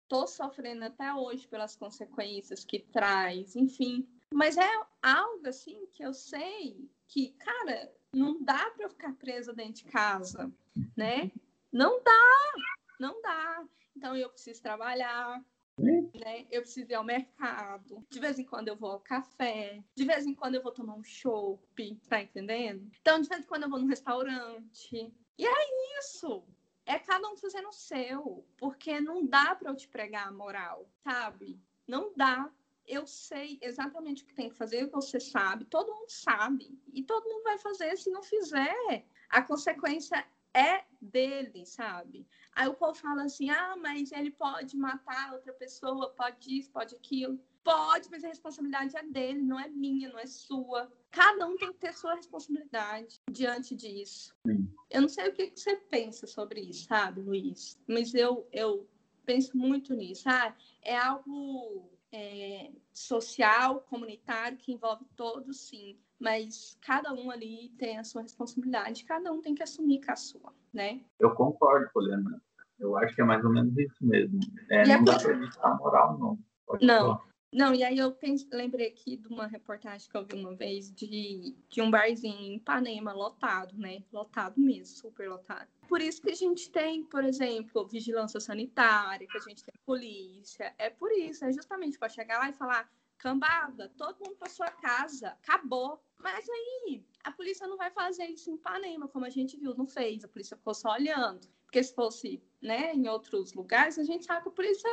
Tô 0.08 0.26
sofrendo 0.26 0.86
até 0.86 1.12
hoje 1.12 1.46
pelas 1.46 1.76
consequências 1.76 2.64
que 2.64 2.78
traz, 2.78 3.54
enfim. 3.54 4.08
Mas 4.32 4.56
é 4.56 4.70
algo, 5.02 5.46
assim, 5.46 5.86
que 5.92 6.02
eu 6.02 6.14
sei 6.14 6.90
que, 7.06 7.32
cara, 7.32 7.94
não 8.14 8.42
dá 8.42 8.70
para 8.70 8.86
eu 8.86 8.90
ficar 8.90 9.12
presa 9.12 9.52
dentro 9.52 9.84
de 9.84 9.92
casa, 9.92 10.50
né? 10.96 11.30
Não 11.70 12.02
dá, 12.02 12.54
não 12.98 13.20
dá. 13.20 13.62
Então 13.94 14.16
eu 14.16 14.30
preciso 14.30 14.62
trabalhar, 14.62 15.44
né? 15.78 16.46
Eu 16.50 16.62
preciso 16.62 16.90
ir 16.90 16.94
ao 16.94 17.04
mercado. 17.04 18.04
De 18.10 18.20
vez 18.20 18.38
em 18.38 18.44
quando 18.44 18.68
eu 18.68 18.76
vou 18.76 18.92
ao 18.92 19.00
café. 19.00 19.82
De 19.94 20.04
vez 20.04 20.26
em 20.26 20.34
quando 20.34 20.56
eu 20.56 20.62
vou 20.62 20.72
tomar 20.72 20.94
um 20.94 21.04
chopp, 21.04 21.96
tá 22.08 22.22
entendendo? 22.22 22.90
Então, 23.00 23.20
de 23.20 23.28
vez 23.28 23.42
em 23.42 23.46
quando 23.46 23.64
eu 23.64 23.70
vou 23.70 23.78
num 23.78 23.86
restaurante. 23.86 25.12
E 25.38 25.46
é 25.46 25.98
isso. 26.00 26.44
É 26.84 26.98
cada 26.98 27.28
um 27.28 27.36
fazendo 27.36 27.68
o 27.68 27.72
seu. 27.72 28.46
Porque 28.56 29.00
não 29.00 29.26
dá 29.26 29.54
para 29.54 29.70
eu 29.70 29.76
te 29.76 29.88
pregar 29.88 30.28
a 30.28 30.32
moral, 30.32 30.88
sabe? 31.04 31.60
Não 31.86 32.12
dá. 32.16 32.50
Eu 32.86 33.06
sei 33.06 33.58
exatamente 33.60 34.22
o 34.22 34.26
que 34.26 34.34
tem 34.34 34.48
que 34.48 34.56
fazer, 34.56 34.88
você 34.88 35.20
sabe, 35.20 35.66
todo 35.66 35.94
mundo 35.94 36.08
sabe. 36.08 36.80
E 36.90 37.02
todo 37.02 37.28
mundo 37.28 37.42
vai 37.42 37.58
fazer. 37.58 37.96
Se 37.98 38.10
não 38.10 38.22
fizer, 38.22 39.04
a 39.28 39.42
consequência 39.42 40.26
é 40.58 40.84
dele, 41.00 41.64
sabe? 41.64 42.26
Aí 42.52 42.68
o 42.68 42.74
povo 42.74 42.94
fala 42.94 43.24
assim: 43.24 43.48
ah, 43.50 43.76
mas 43.76 44.10
ele 44.12 44.30
pode 44.30 44.76
matar 44.76 45.32
outra 45.32 45.52
pessoa, 45.52 46.10
pode 46.10 46.58
isso, 46.58 46.70
pode 46.70 46.94
aquilo. 46.94 47.38
Pode, 47.62 48.08
mas 48.10 48.24
a 48.24 48.28
responsabilidade 48.28 48.96
é 48.96 49.02
dele, 49.02 49.42
não 49.42 49.60
é 49.60 49.68
minha, 49.68 50.08
não 50.08 50.18
é 50.18 50.26
sua. 50.26 50.90
Cada 51.10 51.46
um 51.46 51.56
tem 51.56 51.70
que 51.72 51.78
ter 51.78 51.92
sua 51.92 52.14
responsabilidade 52.14 53.20
diante 53.30 53.76
disso. 53.76 54.34
Sim. 54.46 54.72
Eu 54.90 55.02
não 55.02 55.08
sei 55.08 55.28
o 55.28 55.34
que 55.34 55.52
você 55.54 55.76
pensa 55.76 56.26
sobre 56.26 56.60
isso, 56.60 56.86
sabe, 56.86 57.20
Luiz? 57.20 57.78
Mas 57.86 58.14
eu, 58.14 58.48
eu 58.52 58.88
penso 59.26 59.56
muito 59.56 59.92
nisso. 59.94 60.26
Ah, 60.26 60.56
é 60.80 60.96
algo 60.96 61.90
é, 62.10 62.72
social, 62.92 63.80
comunitário, 63.82 64.56
que 64.56 64.72
envolve 64.72 65.04
todos, 65.14 65.60
sim. 65.68 65.98
Mas 66.18 66.76
cada 66.80 67.12
um 67.12 67.30
ali 67.30 67.70
tem 67.78 67.98
a 67.98 68.04
sua 68.04 68.22
responsabilidade, 68.22 69.04
cada 69.04 69.32
um 69.32 69.40
tem 69.40 69.54
que 69.54 69.62
assumir 69.62 70.04
com 70.04 70.12
a 70.12 70.16
sua, 70.16 70.52
né? 70.72 71.00
Eu 71.18 71.34
concordo, 71.34 71.88
Poliana. 71.92 72.42
Eu 72.78 72.96
acho 72.96 73.14
que 73.14 73.20
é 73.20 73.24
mais 73.24 73.44
ou 73.44 73.50
menos 73.50 73.76
isso 73.76 73.96
mesmo. 74.00 74.38
É, 74.70 74.86
não 74.86 74.94
é 74.94 75.02
dá 75.02 75.18
para 75.18 75.32
evitar 75.32 75.76
moral, 75.76 76.18
não. 76.18 76.38
Pode 76.66 76.86
não. 76.86 77.00
Falar. 77.00 77.28
Não, 77.50 77.74
e 77.74 77.82
aí 77.82 77.96
eu 77.96 78.12
pense, 78.12 78.46
lembrei 78.52 78.88
aqui 78.88 79.16
de 79.16 79.26
uma 79.28 79.46
reportagem 79.46 80.06
que 80.08 80.16
eu 80.16 80.24
vi 80.24 80.34
uma 80.34 80.54
vez 80.54 80.92
de, 80.94 81.56
de 81.70 81.80
um 81.80 81.90
barzinho 81.90 82.38
em 82.38 82.56
Ipanema 82.56 83.12
lotado, 83.14 83.74
né? 83.78 84.02
Lotado 84.12 84.60
mesmo, 84.60 84.94
super 84.96 85.30
lotado. 85.30 85.66
Por 85.88 86.02
isso 86.02 86.20
que 86.20 86.30
a 86.30 86.34
gente 86.34 86.70
tem, 86.70 87.04
por 87.04 87.24
exemplo, 87.24 87.88
vigilância 87.88 88.38
sanitária, 88.38 89.26
que 89.26 89.38
a 89.38 89.40
gente 89.40 89.64
tem 89.64 89.74
polícia. 89.86 90.74
É 90.76 90.90
por 90.90 91.10
isso, 91.10 91.42
é 91.42 91.50
justamente 91.50 91.98
para 91.98 92.10
chegar 92.10 92.38
lá 92.38 92.50
e 92.50 92.52
falar, 92.52 92.86
cambada, 93.18 93.92
todo 93.96 94.24
mundo 94.24 94.36
para 94.36 94.48
sua 94.48 94.70
casa, 94.70 95.28
acabou. 95.28 96.02
Mas 96.18 96.48
aí 96.48 97.04
a 97.24 97.32
polícia 97.32 97.66
não 97.66 97.76
vai 97.76 97.90
fazer 97.90 98.26
isso 98.26 98.50
em 98.50 98.54
Ipanema, 98.54 99.08
como 99.08 99.24
a 99.24 99.30
gente 99.30 99.56
viu, 99.56 99.74
não 99.74 99.86
fez. 99.86 100.24
A 100.24 100.28
polícia 100.28 100.56
ficou 100.56 100.74
só 100.74 100.92
olhando. 100.92 101.46
Porque 101.64 101.82
se 101.82 101.94
fosse 101.94 102.42
né, 102.62 102.94
em 102.94 103.08
outros 103.08 103.52
lugares, 103.52 103.98
a 103.98 104.04
gente 104.04 104.24
sabe 104.24 104.42
que 104.42 104.48
a 104.48 104.52
polícia 104.52 104.88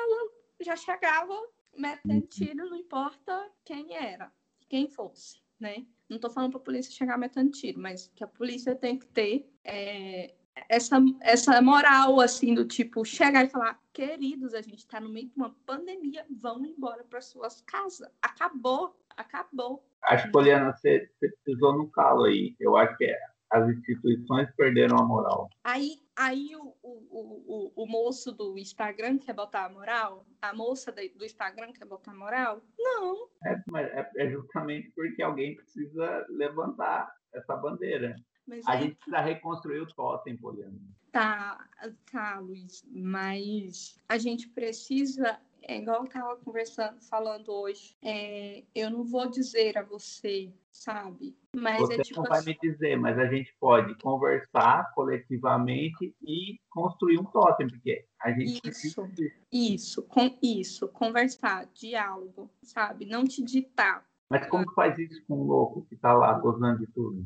já 0.60 0.76
chegava 0.76 1.34
metendo 1.78 2.16
uhum. 2.16 2.28
tiro, 2.28 2.70
não 2.70 2.76
importa 2.76 3.52
quem 3.64 3.96
era, 3.96 4.32
quem 4.68 4.88
fosse, 4.88 5.42
né? 5.60 5.86
Não 6.10 6.18
estou 6.18 6.30
falando 6.30 6.52
para 6.52 6.60
a 6.60 6.64
polícia 6.64 6.92
chegar 6.92 7.18
metendo 7.18 7.52
tiro, 7.52 7.80
mas 7.80 8.12
que 8.16 8.24
a 8.24 8.28
polícia 8.28 8.76
tem 8.76 8.98
que 8.98 9.08
ter 9.08 9.50
é, 9.64 10.36
essa, 10.70 10.98
essa 11.22 11.62
moral, 11.62 12.20
assim, 12.20 12.54
do 12.54 12.66
tipo, 12.66 13.04
chegar 13.06 13.44
e 13.44 13.50
falar, 13.50 13.80
queridos, 13.94 14.54
a 14.54 14.62
gente 14.62 14.80
está 14.80 15.00
no 15.00 15.10
meio 15.10 15.28
de 15.28 15.36
uma 15.36 15.56
pandemia, 15.66 16.26
vão 16.42 16.66
embora 16.66 17.04
para 17.04 17.22
suas 17.22 17.62
casas. 17.62 18.10
Acabou, 18.22 18.96
acabou. 19.16 19.86
Acho 20.04 20.26
que, 20.26 20.32
Poliana, 20.32 20.72
você, 20.74 21.10
você 21.20 21.30
pisou 21.44 21.78
no 21.78 21.90
calo 21.90 22.26
aí. 22.26 22.56
Eu 22.60 22.78
acho 22.78 22.96
que 22.98 23.06
é 23.06 23.20
as 23.52 23.70
instituições 23.70 24.50
perderam 24.56 24.98
a 24.98 25.06
moral. 25.06 25.50
Aí, 25.64 26.00
aí 26.16 26.56
o, 26.56 26.76
o, 26.82 27.04
o, 27.12 27.84
o, 27.84 27.88
moço 27.88 28.32
do 28.32 28.58
Instagram 28.58 29.18
quer 29.18 29.34
botar 29.34 29.66
a 29.66 29.70
moral? 29.70 30.26
A 30.42 30.54
moça 30.54 30.92
do 30.92 31.26
Instagram 31.26 31.72
quer 31.72 31.86
botar 31.86 32.12
a 32.12 32.16
moral? 32.16 32.62
Não. 32.78 33.30
É, 33.46 33.62
mas 33.68 33.88
é, 33.88 34.12
é 34.18 34.30
justamente 34.30 34.92
porque 34.96 35.22
alguém 35.22 35.56
precisa 35.56 36.26
levantar 36.30 37.10
essa 37.34 37.56
bandeira. 37.56 38.16
Mas 38.48 38.68
a 38.68 38.76
é... 38.76 38.82
gente 38.82 38.96
precisa 38.96 39.22
reconstruir 39.22 39.80
o 39.80 39.88
totem, 39.88 40.38
Poliana. 40.38 40.80
Tá, 41.12 41.66
tá, 42.12 42.40
Luiz, 42.40 42.84
mas 42.92 44.00
a 44.10 44.18
gente 44.18 44.50
precisa 44.50 45.40
é 45.68 45.80
igual 45.80 46.02
eu 46.02 46.04
estava 46.06 46.36
conversando, 46.38 47.02
falando 47.10 47.52
hoje. 47.52 47.96
É, 48.04 48.64
eu 48.76 48.90
não 48.92 49.04
vou 49.04 49.30
dizer 49.30 49.76
a 49.78 49.84
você, 49.84 50.54
sabe? 50.72 51.36
Mas 51.56 51.80
você 51.80 51.96
é 51.96 52.04
tipo 52.04 52.22
não 52.22 52.30
vai 52.30 52.40
assim... 52.40 52.52
me 52.52 52.72
dizer, 52.72 52.96
mas 52.98 53.18
a 53.18 53.26
gente 53.26 53.54
pode 53.60 53.96
conversar 53.96 54.92
coletivamente 54.94 56.16
e 56.22 56.60
construir 56.70 57.18
um 57.18 57.26
totem, 57.26 57.68
porque 57.68 58.06
a 58.22 58.32
gente 58.32 58.62
isso, 58.64 59.08
isso, 59.52 60.04
com 60.04 60.38
isso, 60.42 60.88
conversar, 60.90 61.66
diálogo, 61.74 62.50
sabe? 62.62 63.08
Não 63.08 63.24
te 63.24 63.44
ditar. 63.44 64.06
Mas 64.30 64.48
como 64.48 64.68
que 64.68 64.74
faz 64.76 64.98
isso 65.00 65.24
com 65.28 65.42
um 65.42 65.44
louco 65.46 65.86
que 65.88 65.96
está 65.96 66.14
lá 66.14 66.34
gozando 66.34 66.80
de 66.86 66.88
tudo? 66.94 67.26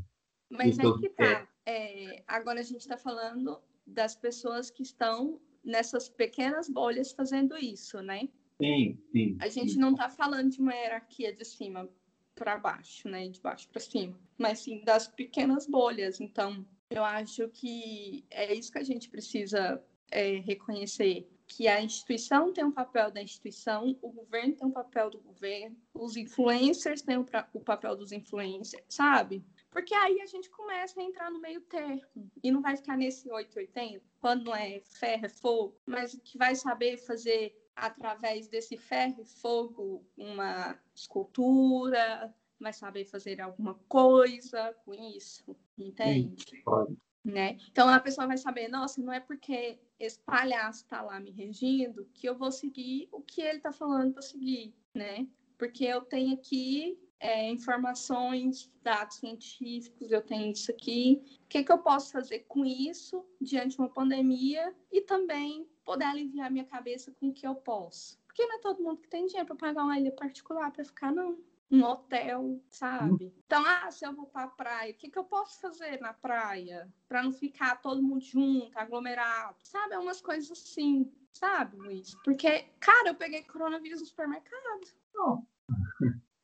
Mas 0.50 0.80
aí 0.80 1.00
que 1.00 1.10
tá. 1.10 1.48
É, 1.66 2.24
agora 2.28 2.60
a 2.60 2.64
gente 2.64 2.82
está 2.82 2.98
falando 2.98 3.62
das 3.86 4.16
pessoas 4.16 4.72
que 4.72 4.82
estão 4.82 5.40
nessas 5.64 6.10
pequenas 6.10 6.70
bolhas 6.70 7.12
fazendo 7.12 7.58
isso, 7.58 8.02
né? 8.02 8.28
Sim, 8.62 8.98
sim. 9.12 9.38
A 9.40 9.48
gente 9.48 9.74
sim. 9.74 9.80
não 9.80 9.92
está 9.92 10.10
falando 10.10 10.50
de 10.50 10.60
uma 10.60 10.74
hierarquia 10.74 11.34
de 11.34 11.46
cima 11.46 11.90
para 12.36 12.58
baixo, 12.58 13.08
né? 13.08 13.28
De 13.28 13.40
baixo 13.40 13.68
para 13.70 13.80
cima, 13.80 14.20
mas 14.38 14.60
sim 14.60 14.84
das 14.84 15.08
pequenas 15.08 15.68
bolhas. 15.68 16.20
Então, 16.20 16.66
eu 16.90 17.04
acho 17.04 17.48
que 17.50 18.26
é 18.32 18.54
isso 18.54 18.72
que 18.72 18.80
a 18.80 18.84
gente 18.84 19.10
precisa 19.10 19.84
é, 20.12 20.38
reconhecer 20.40 21.30
que 21.50 21.68
a 21.68 21.82
instituição 21.82 22.54
tem 22.54 22.64
um 22.64 22.72
papel 22.72 23.12
da 23.12 23.22
instituição, 23.22 23.98
o 24.04 24.12
governo 24.12 24.56
tem 24.56 24.68
um 24.68 24.72
papel 24.72 25.10
do 25.10 25.20
governo, 25.20 25.76
os 25.96 26.16
influencers 26.16 27.02
têm 27.02 27.18
o, 27.18 27.26
o 27.54 27.60
papel 27.60 27.96
dos 27.96 28.12
influencers, 28.12 28.84
sabe? 28.88 29.44
Porque 29.72 29.94
aí 29.94 30.20
a 30.22 30.26
gente 30.26 30.50
começa 30.50 31.00
a 31.00 31.04
entrar 31.04 31.30
no 31.30 31.40
meio 31.40 31.62
termo 31.62 32.02
e 32.44 32.52
não 32.52 32.62
vai 32.62 32.76
ficar 32.76 32.98
nesse 32.98 33.32
880, 33.32 34.04
quando 34.20 34.46
não 34.46 34.56
é 34.56 34.80
ferro, 34.82 35.26
é 35.26 35.30
fogo, 35.30 35.78
mas 35.86 36.20
que 36.24 36.38
vai 36.38 36.56
saber 36.56 36.98
fazer 36.98 37.56
através 37.76 38.48
desse 38.48 38.76
ferro 38.76 39.22
e 39.22 39.26
fogo 39.26 40.04
uma 40.18 40.78
escultura, 40.94 42.34
vai 42.60 42.74
saber 42.74 43.06
fazer 43.06 43.40
alguma 43.40 43.76
coisa 43.88 44.74
com 44.84 44.94
isso, 44.94 45.56
entende? 45.78 46.44
Sim, 46.50 46.98
né? 47.24 47.58
Então 47.72 47.88
a 47.88 48.00
pessoa 48.00 48.28
vai 48.28 48.38
saber, 48.38 48.68
nossa, 48.68 49.02
não 49.02 49.14
é 49.14 49.20
porque 49.20 49.80
esse 50.00 50.20
palhaço 50.20 50.84
está 50.84 51.02
lá 51.02 51.20
me 51.20 51.32
regindo 51.32 52.10
que 52.14 52.28
eu 52.28 52.36
vou 52.36 52.52
seguir 52.52 53.08
o 53.12 53.22
que 53.22 53.42
ele 53.42 53.58
está 53.58 53.72
falando 53.72 54.14
para 54.14 54.22
seguir, 54.22 54.74
né? 54.94 55.28
Porque 55.58 55.84
eu 55.84 56.02
tenho 56.02 56.34
aqui 56.34 56.98
é, 57.20 57.50
informações, 57.50 58.72
dados 58.82 59.18
científicos, 59.18 60.12
eu 60.12 60.22
tenho 60.22 60.52
isso 60.52 60.72
aqui. 60.72 61.22
O 61.44 61.48
que, 61.48 61.64
que 61.64 61.72
eu 61.72 61.80
posso 61.80 62.12
fazer 62.12 62.40
com 62.48 62.66
isso 62.66 63.26
diante 63.42 63.76
de 63.76 63.80
uma 63.80 63.90
pandemia 63.90 64.74
e 64.92 65.02
também 65.02 65.68
poder 65.84 66.06
aliviar 66.06 66.50
minha 66.50 66.66
cabeça 66.66 67.12
com 67.20 67.30
o 67.30 67.34
que 67.34 67.46
eu 67.46 67.56
posso? 67.56 68.18
Porque 68.26 68.46
não 68.46 68.56
é 68.56 68.60
todo 68.60 68.82
mundo 68.82 69.02
que 69.02 69.10
tem 69.10 69.26
dinheiro 69.26 69.48
para 69.48 69.56
pagar 69.56 69.84
uma 69.84 70.00
ilha 70.00 70.12
particular 70.12 70.72
para 70.72 70.86
ficar, 70.86 71.12
não. 71.12 71.38
Um 71.72 71.84
hotel, 71.84 72.60
sabe? 72.72 73.26
Hum. 73.26 73.32
Então, 73.46 73.64
ah, 73.64 73.92
se 73.92 74.04
eu 74.04 74.12
vou 74.12 74.26
para 74.26 74.46
a 74.46 74.48
praia, 74.48 74.92
o 74.92 74.96
que, 74.96 75.08
que 75.08 75.20
eu 75.20 75.24
posso 75.24 75.62
fazer 75.62 76.02
na 76.02 76.12
praia 76.12 76.92
para 77.08 77.22
não 77.22 77.32
ficar 77.32 77.80
todo 77.80 78.02
mundo 78.02 78.22
junto, 78.22 78.76
aglomerado? 78.76 79.56
Sabe? 79.62 79.94
É 79.94 80.00
umas 80.00 80.20
coisas 80.20 80.50
assim, 80.50 81.14
sabe, 81.32 81.78
Luiz? 81.78 82.16
Porque, 82.24 82.62
cara, 82.80 83.10
eu 83.10 83.16
peguei 83.16 83.44
coronavírus 83.44 84.00
no 84.00 84.08
supermercado. 84.08 84.88
Não 85.14 85.48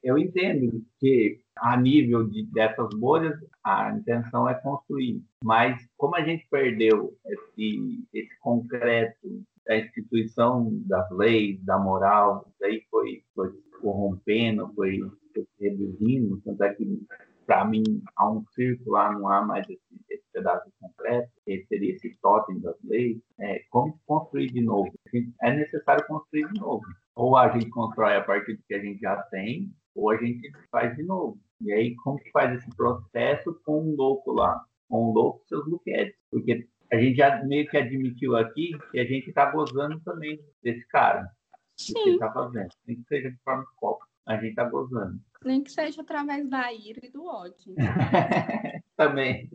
eu 0.05 0.19
entendo 0.19 0.85
que 0.99 1.41
a 1.57 1.75
nível 1.75 2.27
de, 2.27 2.45
dessas 2.51 2.87
bolhas 2.95 3.35
a 3.63 3.91
intenção 3.91 4.47
é 4.47 4.53
construir, 4.53 5.19
mas 5.43 5.83
como 5.97 6.15
a 6.15 6.21
gente 6.21 6.47
perdeu 6.49 7.17
esse, 7.25 8.07
esse 8.13 8.39
concreto 8.39 9.43
da 9.65 9.77
instituição 9.77 10.69
das 10.85 11.09
leis, 11.09 11.59
da 11.65 11.79
moral, 11.79 12.47
daí 12.59 12.83
foi, 12.91 13.23
foi 13.33 13.51
corrompendo, 13.81 14.71
foi 14.75 14.99
reduzindo, 15.59 16.39
tanto 16.45 16.63
é 16.63 16.73
que 16.75 16.85
para 17.47 17.65
mim 17.65 17.83
há 18.15 18.31
um 18.31 18.45
círculo 18.53 18.91
lá, 18.91 19.11
não 19.11 19.27
há 19.27 19.43
mais 19.43 19.67
esse, 19.67 19.81
esse 20.11 20.23
pedaço 20.31 20.69
concreto, 20.79 21.31
que 21.45 21.65
seria 21.67 21.95
esse 21.95 22.15
totem 22.21 22.59
das 22.59 22.75
leis, 22.83 23.17
é, 23.39 23.63
como 23.71 23.99
construir 24.05 24.51
de 24.51 24.61
novo? 24.61 24.93
É 25.41 25.55
necessário 25.55 26.05
construir 26.05 26.47
de 26.51 26.59
novo. 26.59 26.85
Ou 27.15 27.37
a 27.37 27.49
gente 27.49 27.69
constrói 27.69 28.15
a 28.15 28.23
partir 28.23 28.55
do 28.55 28.63
que 28.67 28.73
a 28.73 28.79
gente 28.79 28.99
já 28.99 29.15
tem, 29.31 29.71
ou 29.95 30.09
a 30.09 30.17
gente 30.17 30.51
faz 30.69 30.95
de 30.95 31.03
novo. 31.03 31.39
E 31.61 31.71
aí, 31.71 31.95
como 31.95 32.19
que 32.19 32.29
faz 32.31 32.57
esse 32.57 32.69
processo 32.75 33.59
com 33.65 33.81
um 33.81 33.95
louco 33.95 34.33
lá? 34.33 34.61
Com 34.89 35.09
um 35.09 35.13
louco 35.13 35.41
e 35.45 35.47
seus 35.47 35.65
luquetes. 35.65 36.15
Porque 36.29 36.67
a 36.91 36.97
gente 36.97 37.15
já 37.15 37.43
meio 37.43 37.67
que 37.67 37.77
admitiu 37.77 38.35
aqui 38.35 38.77
que 38.91 38.99
a 38.99 39.05
gente 39.05 39.29
está 39.29 39.49
gozando 39.49 39.99
também 40.01 40.39
desse 40.61 40.85
cara. 40.87 41.27
Sim. 41.77 41.93
que 41.93 41.99
ele 41.99 42.11
está 42.13 42.31
fazendo. 42.31 42.69
Nem 42.85 42.97
que 42.97 43.07
seja 43.07 43.31
de 43.31 43.37
forma 43.43 43.65
copa. 43.75 44.05
A 44.25 44.35
gente 44.35 44.49
está 44.49 44.65
gozando. 44.65 45.19
Nem 45.43 45.63
que 45.63 45.71
seja 45.71 46.01
através 46.01 46.49
da 46.49 46.73
ira 46.73 47.05
e 47.05 47.11
do 47.11 47.25
ódio. 47.25 47.75
também. 48.97 49.49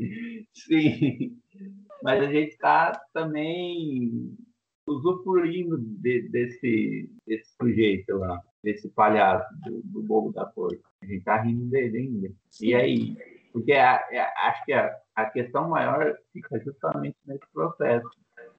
Sim. 0.55 1.37
Mas 2.03 2.23
a 2.23 2.27
gente 2.31 2.51
está 2.51 2.93
também 3.13 4.37
usufruindo 4.91 5.79
de, 5.79 6.29
desse, 6.29 7.11
desse 7.27 7.55
sujeito 7.61 8.17
lá 8.17 8.41
desse 8.63 8.89
palhaço 8.91 9.49
do, 9.65 9.83
do 9.85 10.03
bobo 10.03 10.33
da 10.33 10.47
corte. 10.47 10.83
A 11.03 11.07
gente 11.07 11.25
tá 11.25 11.41
rindo 11.41 11.67
dele 11.71 11.99
ainda. 11.99 12.29
Sim. 12.51 12.67
E 12.67 12.75
aí, 12.75 13.17
porque 13.53 13.73
a, 13.73 13.97
a, 13.97 14.49
acho 14.49 14.65
que 14.65 14.73
a, 14.73 14.95
a 15.17 15.27
questão 15.27 15.69
maior 15.69 16.15
fica 16.33 16.59
justamente 16.61 17.17
nesse 17.27 17.47
processo. 17.53 18.09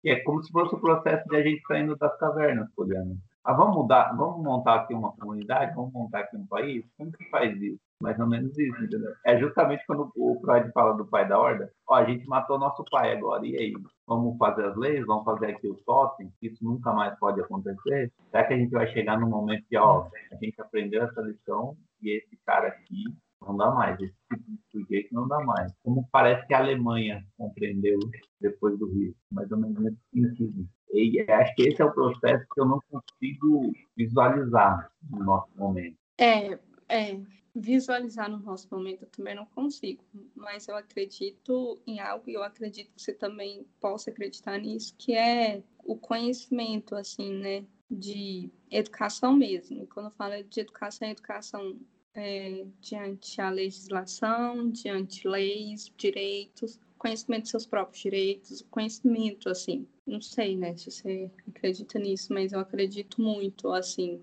Que 0.02 0.10
é 0.10 0.20
como 0.22 0.44
se 0.44 0.52
fosse 0.52 0.74
o 0.74 0.80
processo 0.80 1.28
de 1.30 1.36
a 1.36 1.44
gente 1.44 1.62
saindo 1.67 1.96
das 1.96 2.17
cavernas, 2.17 2.67
Poliana. 2.76 3.15
Ah, 3.43 3.54
vamos 3.54 3.75
mudar, 3.75 4.15
vamos 4.15 4.43
montar 4.43 4.75
aqui 4.75 4.93
uma 4.93 5.12
comunidade, 5.13 5.73
vamos 5.75 5.91
montar 5.91 6.19
aqui 6.19 6.38
um 6.38 6.45
país? 6.45 6.86
Como 6.95 7.12
que 7.12 7.27
faz 7.32 7.60
isso? 7.60 7.80
Mais 7.99 8.19
ou 8.19 8.27
menos 8.27 8.56
isso, 8.58 8.84
entendeu? 8.84 9.13
É 9.25 9.38
justamente 9.39 9.84
quando 9.88 10.12
o 10.15 10.39
Freud 10.41 10.71
fala 10.71 10.95
do 10.95 11.08
pai 11.08 11.27
da 11.27 11.39
horda, 11.39 11.71
ó, 11.88 11.95
a 11.95 12.06
gente 12.06 12.27
matou 12.27 12.60
nosso 12.60 12.84
pai 12.91 13.12
agora, 13.12 13.45
e 13.45 13.58
aí? 13.58 13.73
Vamos 14.08 14.38
fazer 14.38 14.65
as 14.65 14.75
leis, 14.75 15.06
vamos 15.08 15.23
fazer 15.23 15.47
aqui 15.47 15.67
os 15.67 15.82
totens, 15.84 16.32
isso 16.41 16.63
nunca 16.63 16.93
mais 16.93 17.17
pode 17.17 17.41
acontecer? 17.41 18.12
Será 18.30 18.43
que 18.43 18.54
a 18.54 18.58
gente 18.58 18.71
vai 18.71 18.88
chegar 18.88 19.19
num 19.19 19.30
momento 19.30 19.65
que, 19.67 19.77
ó, 19.77 20.08
a 20.32 20.36
gente 20.36 20.62
aprendeu 20.62 21.04
essa 21.04 21.21
lição 21.21 21.75
e 22.01 22.17
esse 22.17 22.38
cara 22.45 22.67
aqui 22.67 23.06
não 23.41 23.58
dá 23.58 23.71
mais, 23.71 23.99
esse 23.99 24.13
tipo 24.30 24.51
de 24.51 24.60
sujeito 24.71 25.13
não 25.13 25.27
dá 25.27 25.39
mais. 25.39 25.73
Como 25.84 26.08
parece 26.12 26.45
que 26.47 26.54
a 26.54 26.60
Alemanha 26.60 27.25
compreendeu 27.38 27.99
depois 28.39 28.77
do 28.77 28.88
Rio, 28.91 29.15
mais 29.32 29.51
ou 29.51 29.58
menos 29.58 29.80
nesse 29.80 29.97
sentido. 30.13 30.67
E 30.93 31.21
acho 31.21 31.56
que 31.56 31.63
esse 31.63 31.82
é 31.82 31.86
o 31.86 31.93
processo 31.93 32.45
que 32.54 32.62
eu 32.62 32.65
não 32.65 32.80
consigo 32.89 33.71
visualizar 33.95 34.91
no 35.10 35.23
nosso 35.23 35.49
momento. 35.58 35.97
É, 36.19 36.60
é, 36.89 37.19
visualizar 37.56 38.30
no 38.30 38.39
nosso 38.39 38.67
momento 38.71 39.04
eu 39.04 39.10
também 39.10 39.36
não 39.36 39.45
consigo, 39.45 40.04
mas 40.36 40.67
eu 40.67 40.75
acredito 40.75 41.82
em 41.88 41.99
algo 41.99 42.30
e 42.30 42.34
eu 42.34 42.43
acredito 42.43 42.91
que 42.93 43.01
você 43.01 43.13
também 43.13 43.65
possa 43.80 44.10
acreditar 44.10 44.58
nisso, 44.58 44.93
que 44.97 45.15
é 45.15 45.63
o 45.84 45.95
conhecimento, 45.95 46.95
assim, 46.95 47.34
né, 47.34 47.65
de 47.89 48.49
educação 48.69 49.34
mesmo. 49.36 49.84
E 49.84 49.88
quando 49.88 50.08
eu 50.08 50.12
falo 50.12 50.43
de 50.43 50.60
educação, 50.60 51.08
é 51.08 51.12
educação 51.12 51.77
é, 52.13 52.65
diante 52.80 53.39
a 53.41 53.50
legislação, 53.50 54.69
diante 54.69 55.28
leis, 55.28 55.91
direitos, 55.97 56.80
conhecimento 56.97 57.43
dos 57.43 57.52
seus 57.52 57.65
próprios 57.65 58.02
direitos, 58.02 58.63
conhecimento, 58.69 59.50
assim, 59.50 59.88
não 60.06 60.21
sei, 60.21 60.56
né, 60.56 60.76
se 60.78 60.91
você 60.91 61.32
acredita 61.47 61.97
nisso, 61.97 62.32
mas 62.32 62.52
eu 62.52 62.60
acredito 62.60 63.21
muito, 63.21 63.69
assim. 63.69 64.21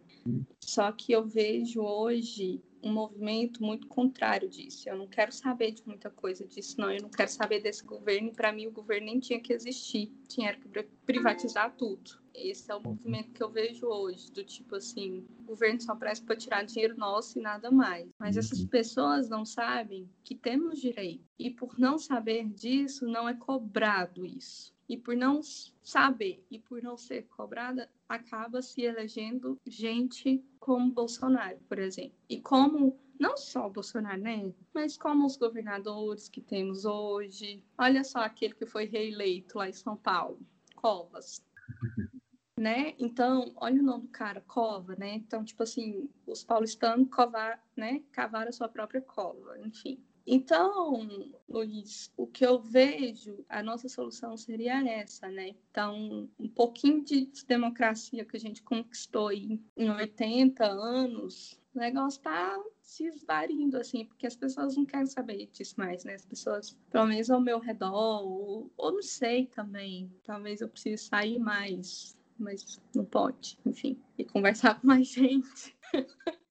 Só 0.60 0.92
que 0.92 1.12
eu 1.12 1.26
vejo 1.26 1.80
hoje 1.82 2.62
um 2.82 2.92
movimento 2.92 3.62
muito 3.62 3.86
contrário 3.86 4.48
disso. 4.48 4.88
Eu 4.88 4.96
não 4.96 5.06
quero 5.06 5.32
saber 5.32 5.72
de 5.72 5.86
muita 5.86 6.10
coisa 6.10 6.46
disso, 6.46 6.80
não. 6.80 6.90
Eu 6.90 7.02
não 7.02 7.10
quero 7.10 7.30
saber 7.30 7.60
desse 7.60 7.84
governo. 7.84 8.28
E 8.28 8.32
para 8.32 8.52
mim, 8.52 8.66
o 8.66 8.72
governo 8.72 9.06
nem 9.06 9.18
tinha 9.18 9.40
que 9.40 9.52
existir. 9.52 10.12
Tinha 10.28 10.54
que 10.54 10.68
privatizar 11.04 11.74
tudo. 11.76 12.18
Esse 12.34 12.70
é 12.70 12.74
o 12.74 12.80
movimento 12.80 13.32
que 13.32 13.42
eu 13.42 13.50
vejo 13.50 13.86
hoje, 13.86 14.30
do 14.30 14.44
tipo 14.44 14.76
assim, 14.76 15.26
o 15.40 15.42
governo 15.42 15.80
só 15.80 15.96
presta 15.96 16.24
para 16.24 16.36
tirar 16.36 16.64
dinheiro 16.64 16.96
nosso 16.96 17.38
e 17.38 17.42
nada 17.42 17.70
mais. 17.70 18.08
Mas 18.18 18.36
essas 18.36 18.60
uhum. 18.60 18.68
pessoas 18.68 19.28
não 19.28 19.44
sabem 19.44 20.08
que 20.22 20.36
temos 20.36 20.80
direito. 20.80 21.24
E 21.38 21.50
por 21.50 21.78
não 21.78 21.98
saber 21.98 22.48
disso, 22.48 23.06
não 23.06 23.28
é 23.28 23.34
cobrado 23.34 24.24
isso. 24.24 24.72
E 24.88 24.96
por 24.96 25.16
não 25.16 25.40
saber 25.82 26.44
e 26.50 26.58
por 26.58 26.82
não 26.82 26.96
ser 26.96 27.26
cobrada, 27.28 27.90
acaba 28.08 28.62
se 28.62 28.82
elegendo 28.82 29.58
gente 29.66 30.42
como 30.58 30.92
Bolsonaro, 30.92 31.58
por 31.68 31.78
exemplo. 31.78 32.16
E 32.28 32.40
como 32.40 32.98
não 33.18 33.36
só 33.36 33.66
o 33.66 33.70
Bolsonaro, 33.70 34.20
né? 34.20 34.52
Mas 34.72 34.96
como 34.96 35.26
os 35.26 35.36
governadores 35.36 36.28
que 36.28 36.40
temos 36.40 36.84
hoje. 36.84 37.62
Olha 37.76 38.04
só 38.04 38.20
aquele 38.20 38.54
que 38.54 38.64
foi 38.64 38.84
reeleito 38.84 39.58
lá 39.58 39.68
em 39.68 39.72
São 39.72 39.96
Paulo, 39.96 40.40
Covas 40.76 41.44
né? 42.58 42.94
Então, 42.98 43.52
olha 43.56 43.80
o 43.80 43.84
nome 43.84 44.02
do 44.02 44.08
cara, 44.08 44.40
cova, 44.40 44.96
né? 44.96 45.14
Então, 45.14 45.44
tipo 45.44 45.62
assim, 45.62 46.10
os 46.26 46.42
paulistanos 46.44 47.08
covar, 47.08 47.62
né? 47.76 48.02
cavaram 48.12 48.48
a 48.48 48.52
sua 48.52 48.68
própria 48.68 49.00
cova, 49.00 49.58
enfim. 49.60 50.02
Então, 50.30 51.08
Luiz, 51.48 52.12
o 52.14 52.26
que 52.26 52.44
eu 52.44 52.60
vejo, 52.60 53.46
a 53.48 53.62
nossa 53.62 53.88
solução 53.88 54.36
seria 54.36 54.86
essa, 54.86 55.26
né? 55.30 55.54
Então, 55.70 56.28
um 56.38 56.48
pouquinho 56.50 57.02
de 57.02 57.30
democracia 57.46 58.26
que 58.26 58.36
a 58.36 58.40
gente 58.40 58.62
conquistou 58.62 59.32
em 59.32 59.58
80 59.74 60.66
anos, 60.66 61.58
o 61.74 61.78
negócio 61.78 62.18
está 62.18 62.62
se 62.82 63.06
esvarindo, 63.06 63.78
assim, 63.78 64.04
porque 64.04 64.26
as 64.26 64.36
pessoas 64.36 64.76
não 64.76 64.84
querem 64.84 65.06
saber 65.06 65.46
disso 65.46 65.76
mais, 65.78 66.04
né? 66.04 66.16
As 66.16 66.26
pessoas, 66.26 66.76
pelo 66.90 67.06
menos 67.06 67.30
ao 67.30 67.40
meu 67.40 67.58
redor, 67.58 68.22
ou, 68.22 68.70
ou 68.76 68.92
não 68.92 69.02
sei 69.02 69.46
também, 69.46 70.12
talvez 70.24 70.60
eu 70.60 70.68
precise 70.68 71.04
sair 71.04 71.38
mais, 71.38 72.18
mas 72.38 72.78
não 72.94 73.06
pode, 73.06 73.58
enfim, 73.64 73.98
e 74.18 74.26
conversar 74.26 74.78
com 74.78 74.88
mais 74.88 75.08
gente. 75.08 75.74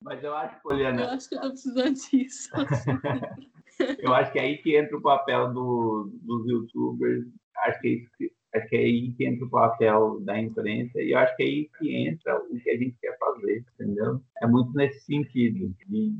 Mas 0.01 0.23
eu 0.23 0.35
acho, 0.35 0.59
Poliana. 0.63 1.01
Eu 1.03 1.09
acho 1.09 1.29
que 1.29 1.35
eu 1.35 1.41
preciso 1.41 1.93
disso. 1.93 2.49
Assim. 2.55 3.47
eu 3.99 4.13
acho 4.13 4.31
que 4.31 4.39
é 4.39 4.43
aí 4.43 4.57
que 4.57 4.75
entra 4.75 4.97
o 4.97 5.01
papel 5.01 5.53
do, 5.53 6.11
dos 6.21 6.47
youtubers, 6.47 7.25
acho 7.65 7.79
que, 7.81 8.05
é 8.21 8.57
acho 8.57 8.69
que 8.69 8.75
é 8.75 8.79
aí 8.79 9.13
que 9.13 9.25
entra 9.25 9.45
o 9.45 9.49
papel 9.49 10.19
da 10.21 10.39
imprensa, 10.39 10.99
e 11.01 11.11
eu 11.11 11.19
acho 11.19 11.35
que 11.35 11.43
é 11.43 11.45
aí 11.45 11.69
que 11.77 11.95
entra 11.95 12.37
o 12.37 12.59
que 12.59 12.69
a 12.69 12.77
gente 12.77 12.97
quer 13.01 13.17
fazer, 13.17 13.65
entendeu? 13.73 14.21
É 14.41 14.47
muito 14.47 14.73
nesse 14.73 15.01
sentido, 15.01 15.73
de, 15.87 16.15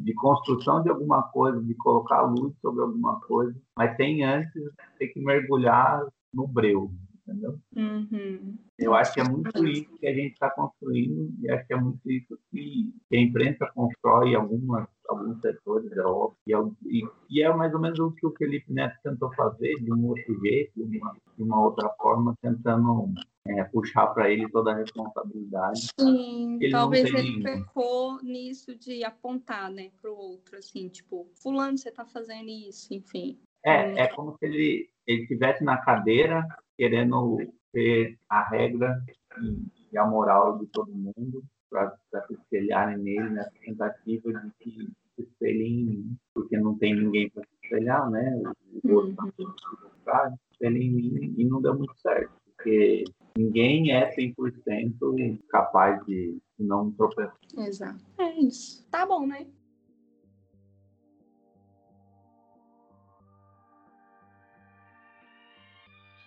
de 0.00 0.14
construção 0.14 0.82
de 0.82 0.90
alguma 0.90 1.22
coisa, 1.30 1.60
de 1.62 1.74
colocar 1.74 2.22
luz 2.22 2.54
sobre 2.60 2.82
alguma 2.82 3.20
coisa, 3.20 3.54
mas 3.76 3.96
tem 3.96 4.24
antes 4.24 4.52
ter 4.98 5.08
que 5.08 5.20
mergulhar 5.20 6.06
no 6.32 6.46
breu, 6.46 6.90
entendeu? 7.28 7.58
Uhum. 7.76 8.58
Eu 8.78 8.94
acho 8.94 9.12
que 9.12 9.20
é 9.20 9.24
muito 9.24 9.66
isso 9.66 9.98
que 9.98 10.06
a 10.06 10.14
gente 10.14 10.32
está 10.32 10.50
construindo 10.50 11.34
e 11.40 11.50
acho 11.50 11.66
que 11.66 11.74
é 11.74 11.80
muito 11.80 12.10
isso 12.10 12.38
que, 12.50 12.92
a 13.12 13.16
imprensa 13.16 13.70
constrói 13.74 14.34
algumas, 14.34 14.86
alguns 15.08 15.40
setores 15.40 15.90
da 15.90 16.08
obra. 16.08 16.36
E, 16.46 16.54
é 16.54 16.58
e, 16.86 17.08
e, 17.30 17.42
é 17.42 17.54
mais 17.54 17.74
ou 17.74 17.80
menos 17.80 17.98
o 17.98 18.12
que 18.12 18.26
o 18.26 18.34
Felipe 18.36 18.72
Neto 18.72 18.96
tentou 19.02 19.32
fazer 19.34 19.74
de 19.76 19.92
um 19.92 20.06
outro 20.06 20.40
jeito, 20.40 20.86
de 20.86 20.98
uma, 20.98 21.16
de 21.36 21.42
uma 21.42 21.64
outra 21.64 21.88
forma, 22.00 22.34
tentando 22.40 23.12
é, 23.46 23.64
puxar 23.64 24.06
para 24.08 24.30
ele 24.30 24.48
toda 24.48 24.72
a 24.72 24.76
responsabilidade. 24.76 25.88
Sim, 26.00 26.58
ele 26.60 26.72
talvez 26.72 27.12
ele 27.12 27.42
pecou 27.42 28.22
nisso 28.22 28.74
de 28.76 29.04
apontar 29.04 29.70
né, 29.70 29.90
para 30.00 30.10
o 30.10 30.16
outro, 30.16 30.56
assim, 30.56 30.88
tipo, 30.88 31.28
fulano, 31.42 31.76
você 31.76 31.88
está 31.90 32.04
fazendo 32.06 32.48
isso, 32.48 32.92
enfim. 32.94 33.38
É, 33.64 34.04
é 34.04 34.06
como 34.08 34.36
se 34.38 34.46
ele 34.46 34.88
ele 35.08 35.22
estivesse 35.22 35.64
na 35.64 35.78
cadeira 35.78 36.46
querendo 36.78 37.38
ter 37.72 38.16
a 38.30 38.48
regra 38.48 39.02
e, 39.42 39.66
e 39.92 39.98
a 39.98 40.06
moral 40.06 40.58
de 40.58 40.66
todo 40.68 40.90
mundo 40.94 41.42
para 41.68 41.98
se 42.26 42.34
espelharem 42.34 42.96
nele 42.98 43.30
nessa 43.30 43.52
tentativa 43.60 44.32
de 44.32 44.50
que 44.60 44.88
se 45.14 45.22
espelhem 45.22 45.80
em 45.80 45.84
mim, 45.84 46.16
porque 46.32 46.56
não 46.56 46.78
tem 46.78 46.94
ninguém 46.94 47.28
para 47.30 47.42
se 47.42 47.50
espelhar, 47.64 48.08
né? 48.10 48.40
O 48.84 48.92
outro 48.92 49.10
está 49.10 50.28
uhum. 50.28 50.36
espelhem 50.52 50.82
em 50.82 50.94
mim 50.94 51.34
e 51.36 51.44
não 51.44 51.60
deu 51.60 51.76
muito 51.76 51.94
certo, 52.00 52.32
porque 52.46 53.04
ninguém 53.36 53.92
é 53.92 54.14
100% 54.16 55.38
capaz 55.48 56.04
de 56.06 56.38
não 56.58 56.90
tropeçar. 56.92 57.36
Exato. 57.58 58.04
É 58.18 58.32
isso. 58.40 58.86
Tá 58.90 59.04
bom, 59.04 59.26
né? 59.26 59.46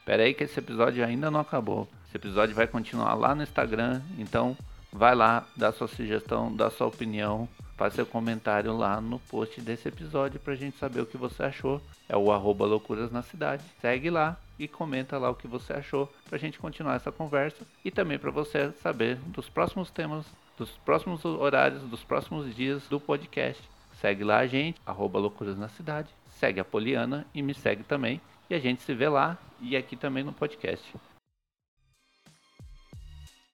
Espera 0.02 0.24
aí 0.24 0.34
que 0.34 0.44
esse 0.44 0.58
episódio 0.58 1.06
ainda 1.06 1.30
não 1.30 1.40
acabou. 1.40 1.88
Esse 2.08 2.18
episódio 2.18 2.56
vai 2.56 2.66
continuar 2.66 3.14
lá 3.14 3.36
no 3.36 3.44
Instagram, 3.44 4.02
então 4.18 4.58
vai 4.92 5.14
lá, 5.14 5.46
dá 5.56 5.72
sua 5.72 5.88
sugestão, 5.88 6.54
dá 6.54 6.72
sua 6.72 6.88
opinião, 6.88 7.48
faz 7.78 7.94
seu 7.94 8.04
comentário 8.06 8.76
lá 8.76 9.00
no 9.00 9.20
post 9.20 9.62
desse 9.62 9.88
episódio 9.88 10.40
pra 10.40 10.56
gente 10.56 10.76
saber 10.80 11.02
o 11.02 11.06
que 11.06 11.18
você 11.18 11.44
achou. 11.44 11.80
É 12.10 12.18
o 12.18 12.32
arroba 12.32 12.66
loucuras 12.66 13.12
na 13.12 13.22
cidade. 13.22 13.64
Segue 13.80 14.10
lá 14.10 14.38
e 14.58 14.68
comenta 14.68 15.20
lá 15.20 15.30
o 15.30 15.36
que 15.36 15.48
você 15.48 15.72
achou 15.72 16.12
pra 16.28 16.40
gente 16.40 16.58
continuar 16.58 16.96
essa 16.96 17.12
conversa 17.12 17.64
e 17.86 17.92
também 17.92 18.18
para 18.18 18.32
você 18.32 18.72
saber 18.82 19.18
dos 19.28 19.50
próximos 19.50 19.92
temas, 19.92 20.26
dos 20.58 20.72
próximos 20.84 21.24
horários, 21.24 21.84
dos 21.84 22.04
próximos 22.04 22.56
dias 22.56 22.88
do 22.90 23.00
podcast. 23.00 23.62
Segue 24.02 24.24
lá 24.24 24.40
a 24.40 24.48
gente, 24.48 24.82
arroba 24.84 25.20
loucuras 25.20 25.60
na 25.60 25.70
cidade. 25.70 26.10
Segue 26.40 26.60
a 26.60 26.66
Poliana 26.66 27.24
e 27.36 27.44
me 27.44 27.54
segue 27.54 27.84
também. 27.84 28.20
E 28.52 28.54
a 28.54 28.60
gente 28.60 28.82
se 28.82 28.94
vê 28.94 29.08
lá 29.08 29.38
e 29.62 29.78
aqui 29.78 29.96
também 29.96 30.26
no 30.26 30.34
podcast. 30.34 30.94